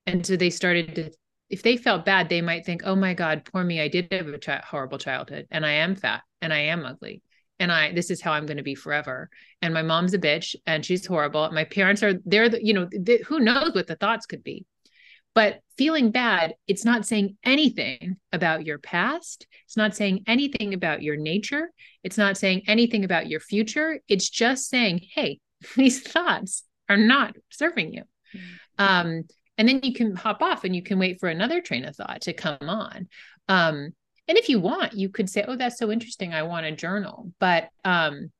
[0.06, 1.10] and so they started to
[1.50, 3.80] if they felt bad, they might think, oh my God, poor me.
[3.80, 7.22] I did have a ch- horrible childhood and I am fat and I am ugly.
[7.60, 9.30] And I, this is how I'm going to be forever.
[9.62, 11.50] And my mom's a bitch and she's horrible.
[11.50, 14.64] My parents are, they're, the, you know, they, who knows what the thoughts could be.
[15.34, 19.46] But feeling bad, it's not saying anything about your past.
[19.66, 21.70] It's not saying anything about your nature.
[22.02, 24.00] It's not saying anything about your future.
[24.08, 25.40] It's just saying, hey,
[25.76, 28.02] these thoughts are not serving you.
[28.34, 28.84] Mm-hmm.
[28.84, 29.22] Um,
[29.58, 32.22] and then you can hop off and you can wait for another train of thought
[32.22, 33.08] to come on.
[33.48, 33.92] Um
[34.28, 36.32] and if you want you could say oh that's so interesting.
[36.32, 37.32] I want a journal.
[37.38, 38.30] But um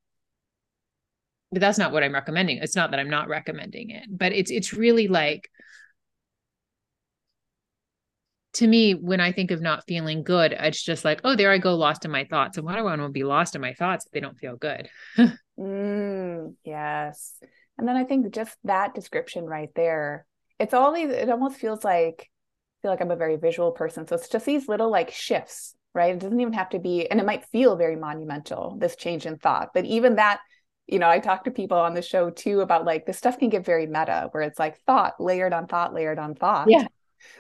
[1.50, 2.59] but that's not what i'm recommending.
[2.59, 5.50] It's not that i'm not recommending it but it's it's really like
[8.54, 11.59] to me when i think of not feeling good it's just like oh there i
[11.59, 12.57] go lost in my thoughts.
[12.57, 14.57] And why do i want to be lost in my thoughts if they don't feel
[14.57, 14.88] good?
[15.59, 17.35] Mm, yes.
[17.76, 20.24] And then i think just that description right there
[20.59, 24.07] it's all these it almost feels like I feel like i'm a very visual person.
[24.07, 26.14] So it's just these little like shifts right?
[26.14, 29.37] It doesn't even have to be and it might feel very monumental this change in
[29.37, 29.71] thought.
[29.75, 30.40] But even that
[30.87, 33.51] you know i talk to people on the show too about like this stuff can
[33.51, 36.71] get very meta where it's like thought layered on thought layered on thought.
[36.71, 36.87] Yeah.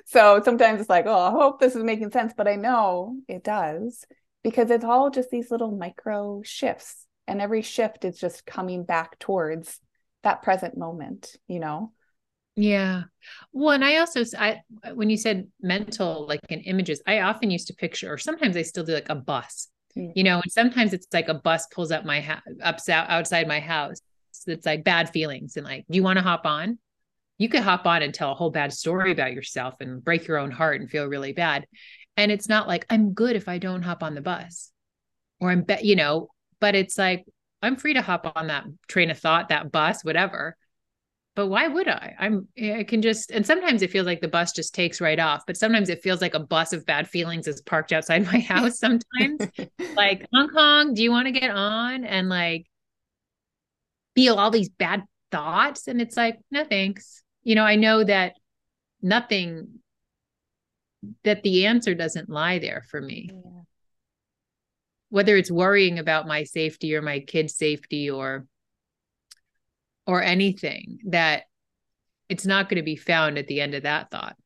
[0.04, 3.44] So sometimes it's like oh i hope this is making sense but i know it
[3.44, 4.04] does
[4.42, 9.18] because it's all just these little micro shifts and every shift is just coming back
[9.18, 9.80] towards
[10.24, 11.92] that present moment you know
[12.58, 13.02] yeah.
[13.52, 14.60] Well, and I also, I
[14.92, 18.62] when you said mental, like in images, I often used to picture, or sometimes I
[18.62, 20.12] still do like a bus, mm.
[20.16, 23.60] you know, and sometimes it's like a bus pulls up my house, up outside my
[23.60, 23.98] house.
[24.32, 26.78] So it's like bad feelings and like, do you want to hop on?
[27.38, 30.38] You could hop on and tell a whole bad story about yourself and break your
[30.38, 31.66] own heart and feel really bad.
[32.16, 34.72] And it's not like I'm good if I don't hop on the bus,
[35.40, 37.24] or I'm, you know, but it's like
[37.62, 40.56] I'm free to hop on that train of thought, that bus, whatever
[41.38, 42.16] but why would I?
[42.18, 45.20] I'm eh, I can just and sometimes it feels like the bus just takes right
[45.20, 48.40] off, but sometimes it feels like a bus of bad feelings is parked outside my
[48.48, 49.46] house sometimes.
[49.94, 52.66] like honk honk, do you want to get on and like
[54.16, 57.22] feel all these bad thoughts and it's like no thanks.
[57.44, 58.32] You know, I know that
[59.00, 59.78] nothing
[61.22, 63.30] that the answer doesn't lie there for me.
[63.32, 63.60] Yeah.
[65.10, 68.44] Whether it's worrying about my safety or my kids' safety or
[70.08, 71.42] or anything that
[72.30, 74.36] it's not going to be found at the end of that thought.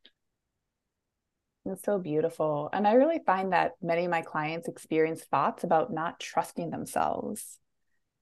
[1.64, 2.68] It's so beautiful.
[2.72, 7.58] And I really find that many of my clients experience thoughts about not trusting themselves.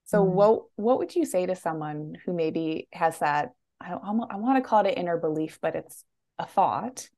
[0.05, 0.26] So mm.
[0.26, 4.68] what what would you say to someone who maybe has that I, I want to
[4.68, 6.05] call it an inner belief, but it's
[6.38, 7.09] a thought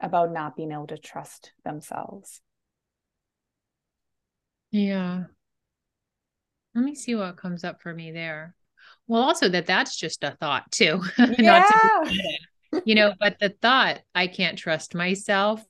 [0.00, 2.40] about not being able to trust themselves?
[4.70, 5.24] Yeah.
[6.74, 8.54] Let me see what comes up for me there.
[9.08, 11.02] Well, also that that's just a thought too.
[11.38, 11.62] Yeah.
[11.68, 15.64] to, you know, but the thought, I can't trust myself.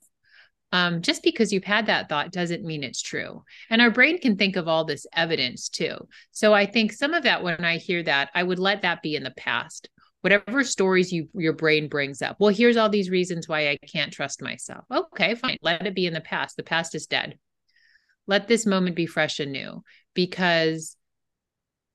[0.72, 3.44] Um, just because you've had that thought doesn't mean it's true.
[3.70, 5.96] And our brain can think of all this evidence too.
[6.33, 9.14] So I think some of that, when I hear that, I would let that be
[9.14, 9.88] in the past.
[10.22, 12.37] Whatever stories you your brain brings up.
[12.40, 14.85] Well, here's all these reasons why I can't trust myself.
[14.92, 15.57] Okay, fine.
[15.62, 16.57] Let it be in the past.
[16.57, 17.38] The past is dead.
[18.27, 20.96] Let this moment be fresh and new because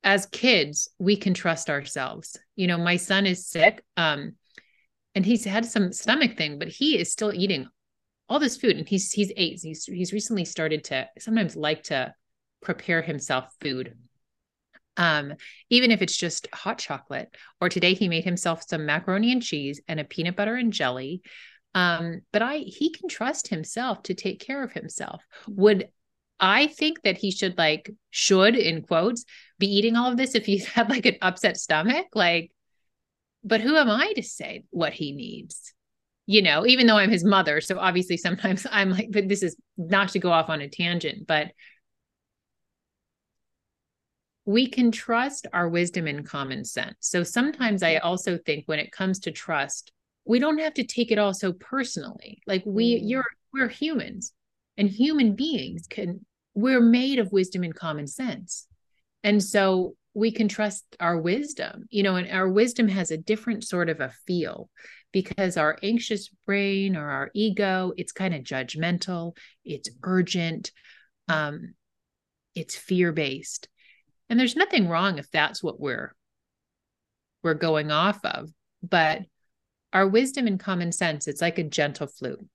[0.03, 2.37] as kids, we can trust ourselves.
[2.55, 4.33] You know, my son is sick, um,
[5.13, 7.67] and he's had some stomach thing, but he is still eating
[8.29, 8.77] all this food.
[8.77, 9.59] And he's he's eight.
[9.61, 12.13] He's he's recently started to sometimes like to
[12.61, 13.95] prepare himself food.
[14.97, 15.33] Um,
[15.69, 19.81] even if it's just hot chocolate, or today he made himself some macaroni and cheese
[19.87, 21.21] and a peanut butter and jelly.
[21.73, 25.23] Um, but I he can trust himself to take care of himself.
[25.47, 25.89] Would
[26.41, 29.23] I think that he should like should in quotes
[29.59, 32.51] be eating all of this if he's had like an upset stomach like
[33.43, 35.73] but who am I to say what he needs?
[36.27, 39.55] You know, even though I'm his mother, so obviously sometimes I'm like but this is
[39.77, 41.51] not to go off on a tangent, but
[44.45, 46.95] we can trust our wisdom and common sense.
[46.99, 49.91] So sometimes I also think when it comes to trust,
[50.25, 52.41] we don't have to take it all so personally.
[52.47, 52.99] Like we mm.
[53.03, 54.33] you're we're humans
[54.77, 58.67] and human beings can we're made of wisdom and common sense.
[59.23, 63.63] And so we can trust our wisdom, you know, and our wisdom has a different
[63.63, 64.69] sort of a feel
[65.11, 70.71] because our anxious brain or our ego, it's kind of judgmental, it's urgent,
[71.27, 71.73] um,
[72.55, 73.67] it's fear-based.
[74.29, 76.15] And there's nothing wrong if that's what we're
[77.43, 78.49] we're going off of.
[78.83, 79.23] But
[79.93, 82.45] our wisdom and common sense, it's like a gentle flute.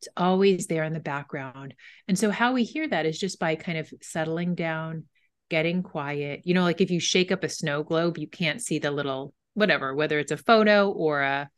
[0.00, 1.74] It's always there in the background.
[2.08, 5.04] And so, how we hear that is just by kind of settling down,
[5.50, 6.40] getting quiet.
[6.44, 9.34] You know, like if you shake up a snow globe, you can't see the little
[9.52, 11.50] whatever, whether it's a photo or a,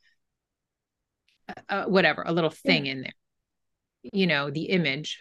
[1.68, 2.92] a whatever, a little thing yeah.
[2.92, 3.12] in there.
[4.12, 5.20] You know, the image.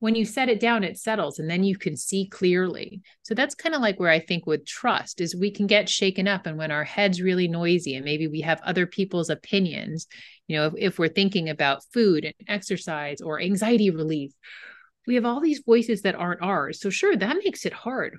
[0.00, 3.02] When you set it down, it settles and then you can see clearly.
[3.22, 6.28] So that's kind of like where I think with trust is we can get shaken
[6.28, 6.46] up.
[6.46, 10.06] And when our head's really noisy and maybe we have other people's opinions,
[10.48, 14.32] you know if, if we're thinking about food and exercise or anxiety relief
[15.06, 18.16] we have all these voices that aren't ours so sure that makes it hard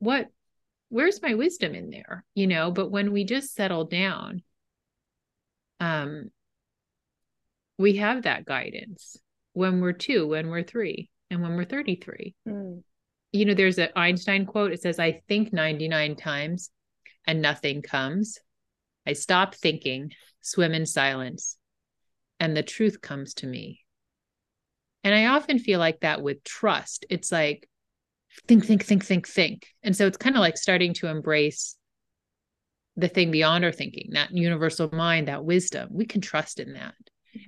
[0.00, 0.26] what
[0.88, 4.42] where's my wisdom in there you know but when we just settle down
[5.78, 6.30] um
[7.78, 9.18] we have that guidance
[9.52, 12.82] when we're 2 when we're 3 and when we're 33 mm.
[13.32, 16.70] you know there's an einstein quote it says i think 99 times
[17.26, 18.38] and nothing comes.
[19.06, 21.56] I stop thinking swim in silence
[22.38, 23.84] and the truth comes to me.
[25.04, 27.06] And i often feel like that with trust.
[27.08, 27.68] It's like
[28.46, 29.66] think think think think think.
[29.82, 31.76] And so it's kind of like starting to embrace
[32.96, 35.88] the thing beyond our thinking that universal mind that wisdom.
[35.92, 36.94] We can trust in that.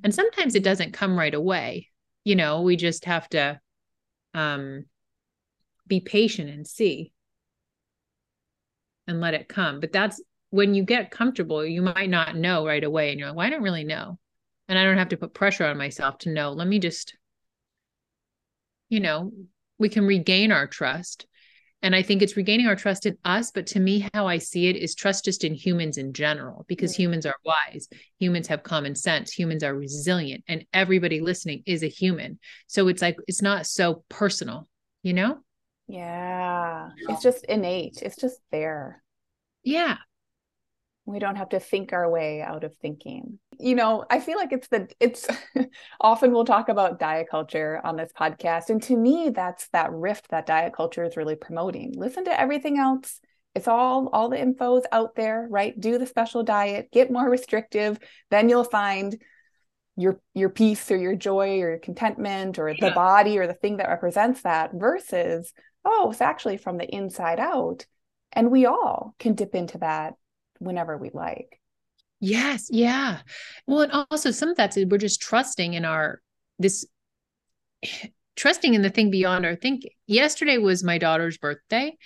[0.04, 1.88] And sometimes it doesn't come right away
[2.24, 3.61] you know we just have to
[4.35, 4.85] um
[5.87, 7.12] be patient and see
[9.06, 9.80] and let it come.
[9.80, 13.37] But that's when you get comfortable you might not know right away and you're like
[13.37, 14.18] well i don't really know.
[14.68, 16.52] And i don't have to put pressure on myself to know.
[16.52, 17.16] Let me just
[18.88, 19.32] you know
[19.78, 21.26] we can regain our trust
[21.83, 24.68] and i think it's regaining our trust in us but to me how i see
[24.68, 27.88] it is trust just in humans in general because humans are wise.
[28.18, 29.33] Humans have common sense.
[29.33, 32.38] Humans are resilient and everybody listening is a human.
[32.66, 34.68] So it's like it's not so personal
[35.03, 35.38] you know?
[35.88, 36.90] Yeah.
[37.09, 38.03] It's just innate.
[38.03, 39.03] It's just there.
[39.64, 39.97] Yeah
[41.12, 43.38] we don't have to think our way out of thinking.
[43.59, 45.27] You know i feel like it's the it's
[46.01, 50.31] often we'll talk about diet culture on this podcast and to me that's that rift
[50.31, 51.92] that diet culture is really promoting.
[51.96, 53.20] Listen to everything else.
[53.55, 55.79] It's all all the info's out there right?
[55.79, 57.98] Do the special diet get more restrictive
[58.31, 59.16] then you'll find
[59.96, 62.88] your your peace or your joy or your contentment or yeah.
[62.88, 65.53] the body or the thing that represents that versus
[65.85, 67.87] oh it's actually from the inside out.
[68.33, 70.14] And we all can dip into that
[70.62, 71.59] whenever we like.
[72.20, 72.68] Yes.
[72.70, 73.20] Yeah.
[73.66, 76.20] Well, and also some of that's we're just trusting in our
[76.59, 76.87] this
[78.37, 79.90] trusting in the thing beyond our thinking.
[80.07, 81.96] Yesterday was my daughter's birthday.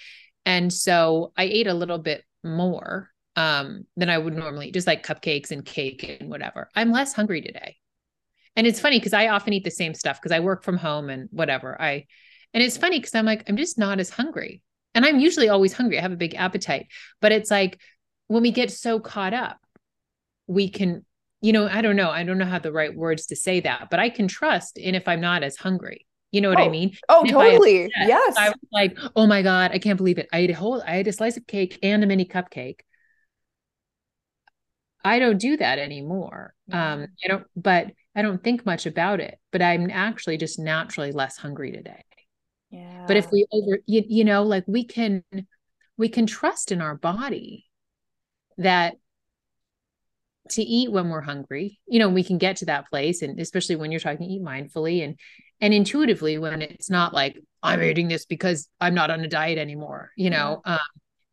[0.44, 5.06] And so I ate a little bit more um, than I would normally, just like
[5.06, 6.68] cupcakes and cake and whatever.
[6.74, 7.76] I'm less hungry today.
[8.56, 11.10] And it's funny because I often eat the same stuff because I work from home
[11.10, 11.80] and whatever.
[11.80, 12.06] I
[12.54, 14.62] and it's funny because I'm like, I'm just not as hungry.
[14.94, 15.98] And I'm usually always hungry.
[15.98, 16.86] I have a big appetite.
[17.20, 17.78] But it's like
[18.28, 19.58] when we get so caught up,
[20.46, 21.04] we can,
[21.40, 23.88] you know, I don't know, I don't know how the right words to say that,
[23.90, 26.06] but I can trust in if I'm not as hungry.
[26.32, 26.64] You know what oh.
[26.64, 26.96] I mean?
[27.08, 27.84] Oh, totally.
[27.84, 28.34] I, yes.
[28.36, 30.28] I was like, oh my God, I can't believe it.
[30.32, 32.80] I ate a whole, I ate a slice of cake and a mini cupcake.
[35.04, 36.52] I don't do that anymore.
[36.72, 41.12] Um, I don't, but I don't think much about it, but I'm actually just naturally
[41.12, 42.02] less hungry today.
[42.70, 43.04] Yeah.
[43.06, 45.22] But if we over, you, you know, like we can,
[45.96, 47.65] we can trust in our body
[48.58, 48.96] that
[50.50, 53.76] to eat when we're hungry you know we can get to that place and especially
[53.76, 55.18] when you're talking eat mindfully and
[55.60, 59.58] and intuitively when it's not like i'm eating this because i'm not on a diet
[59.58, 60.78] anymore you know um,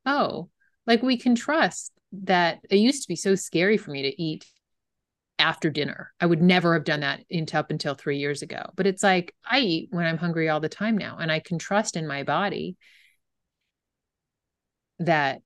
[0.06, 0.50] oh
[0.88, 4.46] like we can trust that it used to be so scary for me to eat
[5.40, 6.12] after dinner.
[6.20, 9.36] I would never have done that into up until three years ago but it's like
[9.46, 12.24] i eat when i'm hungry all the time now and i can trust in my
[12.24, 12.78] body
[15.00, 15.42] that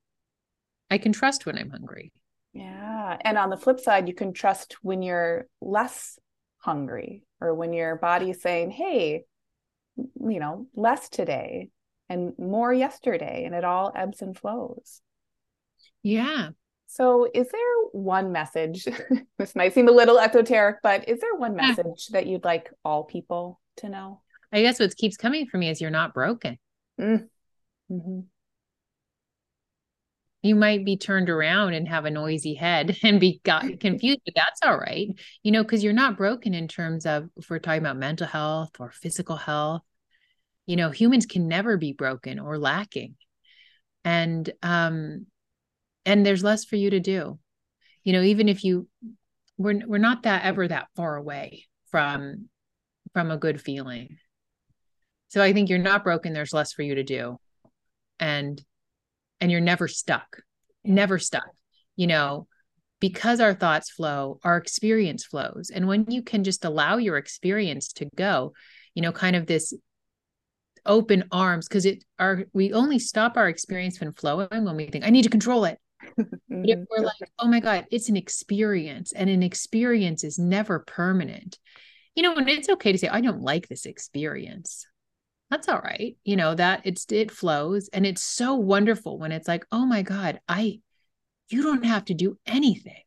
[0.89, 2.12] I can trust when I'm hungry.
[2.54, 3.17] Yeah.
[3.21, 6.17] And on the flip side, you can trust when you're less
[6.58, 9.26] hungry or when your body is saying, hey,
[9.95, 11.69] you know, less today
[12.10, 15.02] and more yesterday, and it all ebbs and flows.
[16.04, 16.50] Yeah.
[16.88, 18.88] So, is there one message?
[19.38, 23.04] this might seem a little esoteric, but is there one message that you'd like all
[23.04, 24.21] people to know?
[24.54, 26.58] I guess what keeps coming for me is you're not broken.
[27.00, 27.28] Mm.
[27.91, 28.19] Mm-hmm
[30.43, 34.34] you might be turned around and have a noisy head and be got confused but
[34.36, 35.10] that's all right
[35.43, 38.71] you know because you're not broken in terms of if we're talking about mental health
[38.80, 39.82] or physical health
[40.67, 43.15] you know humans can never be broken or lacking.
[44.06, 45.26] And um
[46.06, 47.39] and there's less for you to do
[48.04, 48.88] you know even if you
[49.58, 52.50] we're we're not that ever that far away from
[53.13, 54.17] from a good feeling.
[55.30, 57.39] So i think you're not broken there's less for you to do.
[58.19, 58.62] And
[59.39, 60.41] and you're never stuck,
[60.84, 61.47] never stuck,
[61.95, 62.47] you know,
[63.00, 65.69] because our thoughts flow, our experience flows.
[65.73, 68.54] And when you can just allow your experience to go,
[68.95, 69.73] you know, kind of this
[70.86, 75.05] open arms, because it our we only stop our experience from flowing when we think,
[75.05, 75.80] I need to control it.
[76.49, 80.80] But if we're like, oh my God, it's an experience, and an experience is never
[80.80, 81.59] permanent.
[82.16, 84.88] You know, and it's okay to say, I don't like this experience
[85.50, 89.48] that's all right you know that it's it flows and it's so wonderful when it's
[89.48, 90.80] like oh my god i
[91.50, 93.02] you don't have to do anything.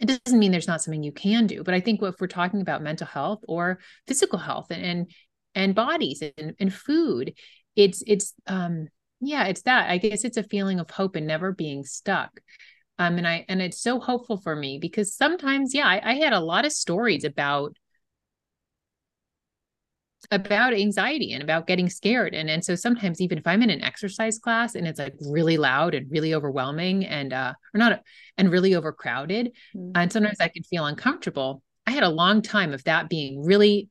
[0.00, 2.62] It doesn't mean there's not something you can do but i think if we're talking
[2.62, 5.10] about mental health or physical health and and,
[5.54, 7.34] and bodies and, and food
[7.76, 8.88] it's it's um
[9.20, 9.90] yeah it's that.
[9.90, 12.40] I guess it's a feeling of hope and never being stuck.
[12.98, 16.32] Um, and I and it's so hopeful for me because sometimes, yeah, I, I had
[16.32, 17.76] a lot of stories about
[20.30, 22.34] about anxiety and about getting scared.
[22.34, 25.56] And and so sometimes even if i'm in an exercise class and it's like really
[25.56, 28.00] loud and really overwhelming and uh or not
[28.36, 29.92] and really overcrowded mm-hmm.
[29.94, 33.88] and sometimes i can feel uncomfortable i had a long time of that being really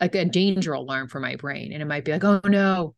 [0.00, 1.72] like a danger alarm for my brain.
[1.72, 2.94] And it might be like oh no.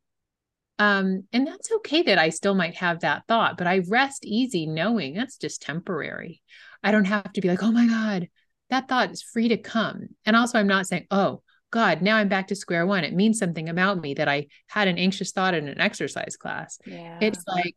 [0.79, 4.67] Um and that's okay that i still might have that thought but i rest easy
[4.67, 6.43] knowing that's just temporary.
[6.83, 8.29] I don't have to be like oh my god
[8.69, 10.09] that thought is free to come.
[10.25, 13.05] And also i'm not saying oh God, now I'm back to square one.
[13.05, 16.79] It means something about me that I had an anxious thought in an exercise class.
[16.87, 17.19] Yeah.
[17.21, 17.77] It's like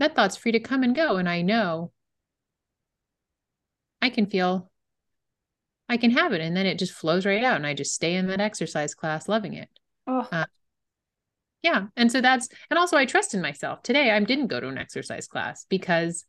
[0.00, 1.16] that thought's free to come and go.
[1.16, 1.92] And I know
[4.02, 4.70] I can feel,
[5.88, 6.40] I can have it.
[6.40, 7.56] And then it just flows right out.
[7.56, 9.68] And I just stay in that exercise class loving it.
[10.06, 10.28] Oh.
[10.30, 10.46] Uh,
[11.62, 11.86] yeah.
[11.96, 13.82] And so that's, and also I trust in myself.
[13.82, 16.26] Today I didn't go to an exercise class because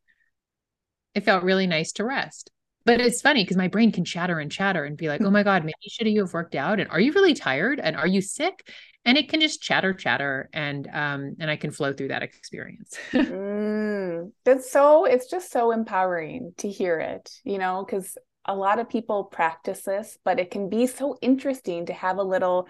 [1.15, 2.51] it felt really nice to rest.
[2.85, 5.41] But it's funny because my brain can chatter and chatter and be like, oh my
[5.41, 6.79] God, maybe should you have worked out?
[6.79, 7.79] And are you really tired?
[7.79, 8.71] And are you sick?
[9.05, 12.97] And it can just chatter, chatter, and um, and I can flow through that experience.
[13.11, 18.79] mm, it's so it's just so empowering to hear it, you know, because a lot
[18.79, 22.67] of people practice this, but it can be so interesting to have a little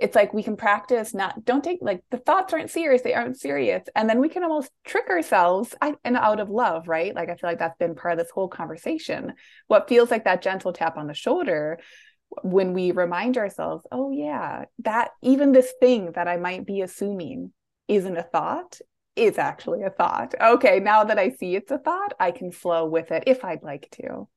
[0.00, 3.38] it's like we can practice not don't take like the thoughts aren't serious they aren't
[3.38, 3.84] serious.
[3.94, 7.14] And then we can almost trick ourselves and out of love right?
[7.14, 9.34] Like i feel like that's been part of this whole conversation.
[9.66, 11.78] What feels like that gentle tap on the shoulder
[12.42, 17.52] when we remind ourselves oh yeah that even this thing that i might be assuming
[17.88, 18.78] isn't a thought
[19.16, 20.34] is actually a thought.
[20.40, 23.62] Okay now that i see it's a thought i can flow with it if i'd
[23.62, 24.28] like to.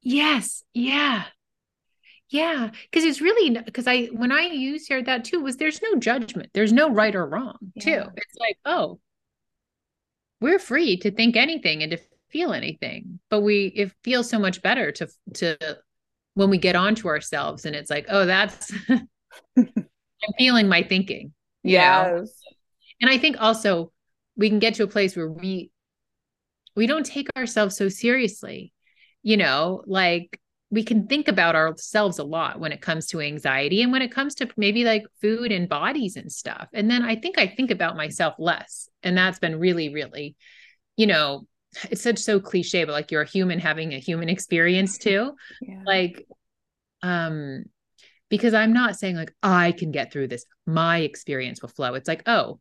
[0.00, 1.24] Yes yeah
[2.30, 5.96] yeah, because it's really because I when I used here that too was there's no
[5.96, 8.02] judgment, there's no right or wrong too.
[8.16, 8.98] It's like oh,
[10.40, 11.98] we're free to think anything and to
[12.30, 15.78] feel anything, but we it feels so much better to to
[16.34, 18.72] when we get onto ourselves and it's like oh that's
[19.56, 19.68] I'm
[20.38, 21.32] feeling my thinking.
[21.62, 22.22] Yeah,
[23.00, 23.92] and I think also
[24.36, 25.70] we can get to a place where we
[26.74, 28.72] we don't take ourselves so seriously
[29.22, 30.40] you know like
[30.74, 34.10] we can think about ourselves a lot when it comes to anxiety and when it
[34.10, 36.66] comes to maybe like food and bodies and stuff.
[36.72, 38.88] And then I think I think about myself less.
[39.04, 40.34] And that's been really, really,
[40.96, 41.46] you know,
[41.90, 45.34] it's such so cliche, but like you're a human having a human experience too.
[45.62, 45.82] Yeah.
[45.86, 46.26] Like,
[47.02, 47.66] um,
[48.28, 51.94] because I'm not saying like I can get through this, my experience will flow.
[51.94, 52.58] It's like, oh,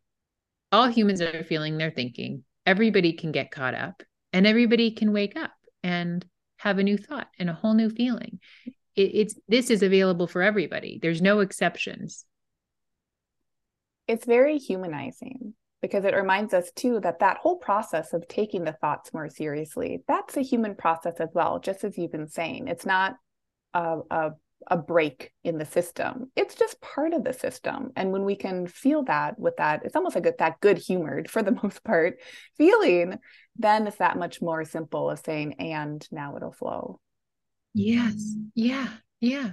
[0.72, 2.44] all humans are feeling they're thinking.
[2.68, 5.52] Everybody can get caught up and everybody can wake up.
[5.82, 6.24] And
[6.64, 8.40] have a new thought and a whole new feeling.
[8.96, 10.98] It, it's this is available for everybody.
[11.02, 12.24] There's no exceptions.
[14.08, 18.72] It's very humanizing because it reminds us too that that whole process of taking the
[18.72, 22.86] thoughts more seriously that's a human process as well just as you've been saying it's
[22.86, 23.18] not
[23.74, 24.32] a, a,
[24.68, 28.68] a break in the system it's just part of the system and when we can
[28.68, 32.20] feel that with that it's almost like a, that good humored for the most part
[32.58, 33.18] feeling
[33.56, 37.00] then it's that much more simple of saying, and now it'll flow.
[37.74, 38.36] Yes.
[38.56, 38.90] Yeah.
[39.20, 39.52] Yeah.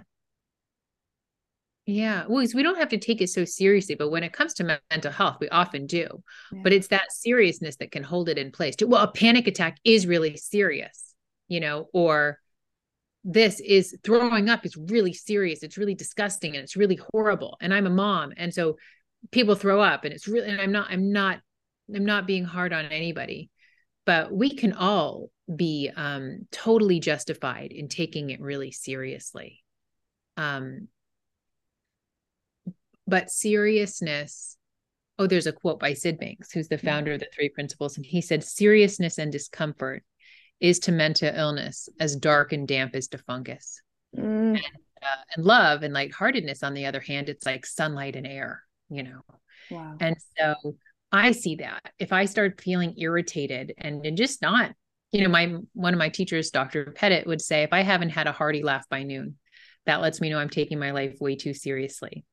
[1.87, 2.25] Yeah.
[2.29, 5.13] Well, we don't have to take it so seriously, but when it comes to mental
[5.13, 6.23] health, we often do.
[6.53, 6.61] Yeah.
[6.63, 8.77] But it's that seriousness that can hold it in place.
[8.81, 11.15] Well, a panic attack is really serious,
[11.49, 12.39] you know, or
[13.25, 15.63] this is throwing up is really serious.
[15.63, 17.57] It's really disgusting and it's really horrible.
[17.61, 18.33] And I'm a mom.
[18.37, 18.77] And so
[19.31, 21.41] people throw up and it's really, and I'm not, I'm not,
[21.95, 23.51] I'm not being hard on anybody
[24.11, 29.63] but we can all be um, totally justified in taking it really seriously.
[30.37, 30.89] Um,
[33.07, 34.57] but seriousness,
[35.19, 36.85] oh, there's a quote by Syd Banks, who's the mm.
[36.85, 40.03] founder of the three principles, and he said, Seriousness and discomfort
[40.61, 43.81] is to mental illness as dark and damp as to fungus.
[44.17, 44.57] Mm.
[44.57, 44.61] And,
[45.03, 49.03] uh, and love and lightheartedness, on the other hand, it's like sunlight and air, you
[49.03, 49.21] know.
[49.71, 49.97] Wow.
[50.01, 50.77] And so
[51.13, 54.73] I see that if I start feeling irritated and, and just not,
[55.13, 56.93] you know, my one of my teachers, Dr.
[56.93, 59.37] Pettit, would say, if I haven't had a hearty laugh by noon,
[59.87, 62.25] that lets me know I'm taking my life way too seriously.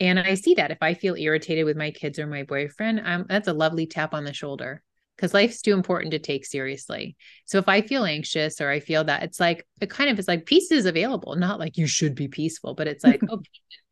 [0.00, 3.26] And I see that if I feel irritated with my kids or my boyfriend, um,
[3.28, 4.82] that's a lovely tap on the shoulder
[5.20, 7.14] because life's too important to take seriously.
[7.44, 10.26] So if I feel anxious or I feel that, it's like it kind of is
[10.26, 13.42] like peace is available, not like you should be peaceful, but it's like oh,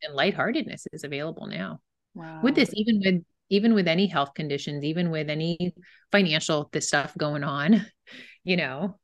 [0.01, 1.81] and lightheartedness is available now.
[2.15, 2.39] Wow.
[2.41, 5.75] With this, even with even with any health conditions, even with any
[6.11, 7.85] financial this stuff going on,
[8.43, 8.97] you know.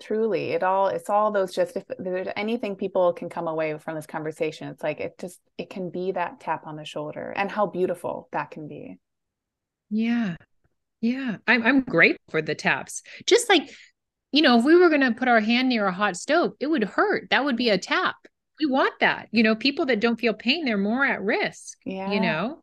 [0.00, 3.96] Truly, it all it's all those just if there's anything people can come away from
[3.96, 7.50] this conversation, it's like it just it can be that tap on the shoulder and
[7.50, 9.00] how beautiful that can be.
[9.90, 10.36] Yeah.
[11.00, 13.02] Yeah, I'm I'm grateful for the taps.
[13.26, 13.70] Just like,
[14.32, 16.66] you know, if we were going to put our hand near a hot stove, it
[16.66, 17.30] would hurt.
[17.30, 18.16] That would be a tap.
[18.58, 19.28] We want that.
[19.30, 21.78] You know, people that don't feel pain, they're more at risk.
[21.84, 22.10] Yeah.
[22.10, 22.62] You know.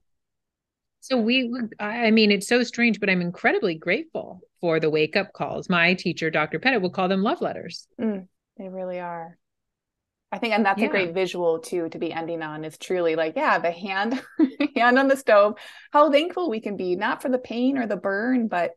[1.00, 5.34] So we, I mean, it's so strange, but I'm incredibly grateful for the wake up
[5.34, 5.70] calls.
[5.70, 6.58] My teacher, Dr.
[6.58, 7.88] Pettit, will call them love letters.
[8.02, 8.28] Mm,
[8.58, 9.38] they really are.
[10.32, 10.88] I think, and that's yeah.
[10.88, 14.22] a great visual too to be ending on is truly like, yeah, the hand,
[14.76, 15.58] hand on the stove.
[15.92, 18.72] How thankful we can be, not for the pain or the burn, but,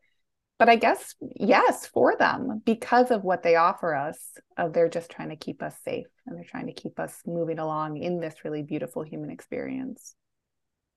[0.57, 4.19] but I guess yes, for them because of what they offer us.
[4.57, 7.59] Of they're just trying to keep us safe and they're trying to keep us moving
[7.59, 10.15] along in this really beautiful human experience.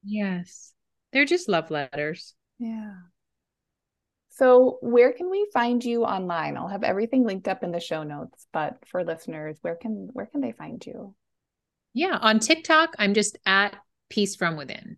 [0.04, 0.72] Yes,
[1.12, 2.34] they're just love letters.
[2.58, 2.94] Yeah.
[4.34, 6.56] So, where can we find you online?
[6.56, 10.26] I'll have everything linked up in the show notes, but for listeners, where can where
[10.26, 11.14] can they find you?
[11.92, 13.76] Yeah, on TikTok, I'm just at
[14.08, 14.96] peace from within.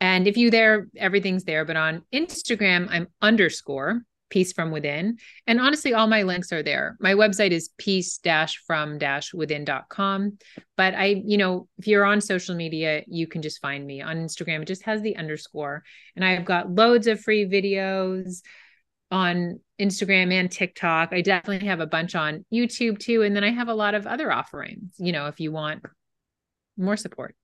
[0.00, 4.00] And if you there, everything's there, but on Instagram, I'm underscore
[4.30, 5.18] peace from within.
[5.46, 6.96] And honestly, all my links are there.
[7.00, 8.18] My website is peace
[8.66, 8.98] from
[9.34, 10.38] within.com.
[10.76, 14.16] But I, you know, if you're on social media, you can just find me on
[14.16, 14.62] Instagram.
[14.62, 15.82] It just has the underscore.
[16.16, 18.40] And I've got loads of free videos,
[19.10, 21.12] on Instagram and TikTok.
[21.12, 23.22] I definitely have a bunch on YouTube too.
[23.22, 25.84] And then I have a lot of other offerings, you know, if you want
[26.76, 27.34] more support.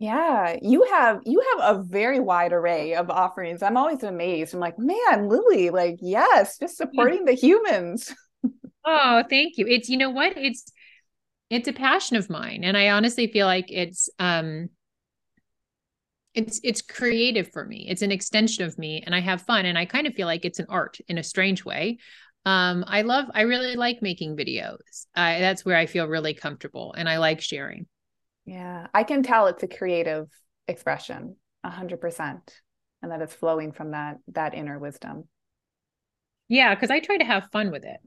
[0.00, 3.62] Yeah, you have you have a very wide array of offerings.
[3.62, 4.52] I'm always amazed.
[4.52, 8.12] I'm like, man, Lily, like, yes, just supporting the humans.
[8.84, 9.66] oh, thank you.
[9.66, 10.36] It's you know what?
[10.36, 10.64] It's
[11.48, 12.64] it's a passion of mine.
[12.64, 14.68] And I honestly feel like it's um
[16.34, 17.86] it's it's creative for me.
[17.88, 20.44] It's an extension of me and i have fun and i kind of feel like
[20.44, 21.98] it's an art in a strange way.
[22.44, 25.06] Um i love i really like making videos.
[25.14, 27.86] I, that's where i feel really comfortable and i like sharing.
[28.44, 30.28] Yeah i can tell it's a creative
[30.68, 32.60] expression a hundred percent
[33.02, 35.24] and that it's flowing from that that inner wisdom.
[36.48, 38.00] Yeah because i try to have fun with it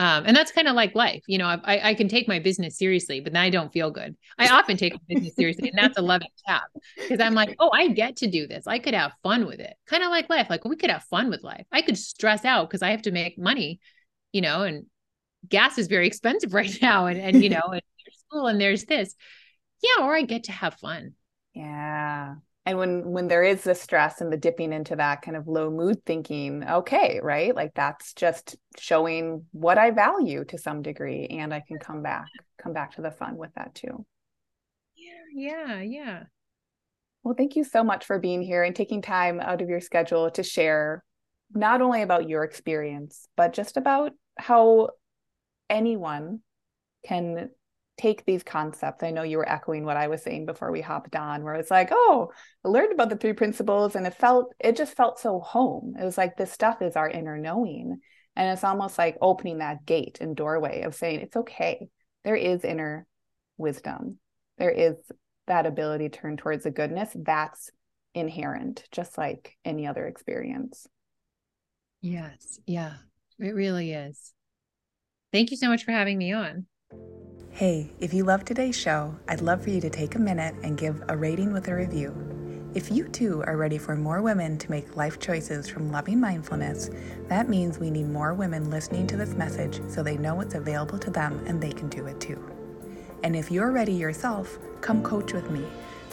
[0.00, 1.24] um, and that's kind of like life.
[1.26, 4.16] You know, I, I can take my business seriously, but then I don't feel good.
[4.38, 6.62] I often take my business seriously, and that's a loving tap
[6.96, 8.66] because I'm like, oh, I get to do this.
[8.66, 9.74] I could have fun with it.
[9.86, 10.48] Kind of like life.
[10.48, 11.66] Like we could have fun with life.
[11.72, 13.80] I could stress out because I have to make money,
[14.32, 14.86] you know, and
[15.48, 17.06] gas is very expensive right now.
[17.06, 19.14] And, and you know, and there's school and there's this.
[19.82, 20.04] Yeah.
[20.04, 21.14] Or I get to have fun.
[21.54, 22.36] Yeah
[22.68, 25.70] and when when there is the stress and the dipping into that kind of low
[25.70, 27.54] mood thinking okay right?
[27.54, 32.28] Like that's just showing what i value to some degree and i can come back
[32.62, 34.04] come back to the fun with that too.
[34.96, 36.22] Yeah yeah yeah.
[37.24, 40.30] Well thank you so much for being here and taking time out of your schedule
[40.32, 41.02] to share
[41.54, 44.90] not only about your experience but just about how
[45.70, 46.40] anyone
[47.06, 47.48] can
[47.98, 49.02] take these concepts.
[49.02, 51.70] I know you were echoing what I was saying before we hopped on, where it's
[51.70, 52.30] like, oh,
[52.64, 55.94] I learned about the three principles and it felt, it just felt so home.
[56.00, 57.98] It was like this stuff is our inner knowing.
[58.36, 61.88] And it's almost like opening that gate and doorway of saying, it's okay.
[62.24, 63.06] There is inner
[63.56, 64.18] wisdom.
[64.58, 64.94] There is
[65.48, 67.10] that ability to turn towards the goodness.
[67.14, 67.70] That's
[68.14, 70.86] inherent, just like any other experience.
[72.00, 72.60] Yes.
[72.64, 72.94] Yeah,
[73.40, 74.32] it really is.
[75.32, 76.66] Thank you so much for having me on.
[77.58, 80.78] Hey, if you love today's show, I'd love for you to take a minute and
[80.78, 82.14] give a rating with a review.
[82.72, 86.88] If you too are ready for more women to make life choices from loving mindfulness,
[87.26, 91.00] that means we need more women listening to this message so they know it's available
[91.00, 92.40] to them and they can do it too.
[93.24, 95.64] And if you're ready yourself, come coach with me,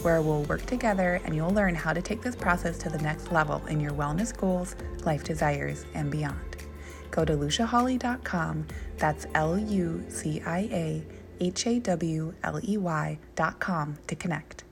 [0.02, 3.30] where we'll work together and you'll learn how to take this process to the next
[3.30, 4.74] level in your wellness goals,
[5.04, 6.56] life desires, and beyond.
[7.16, 8.66] Go to luciahawley.com,
[8.98, 11.02] that's L U C I A
[11.40, 14.65] H A W L E Y dot com to connect.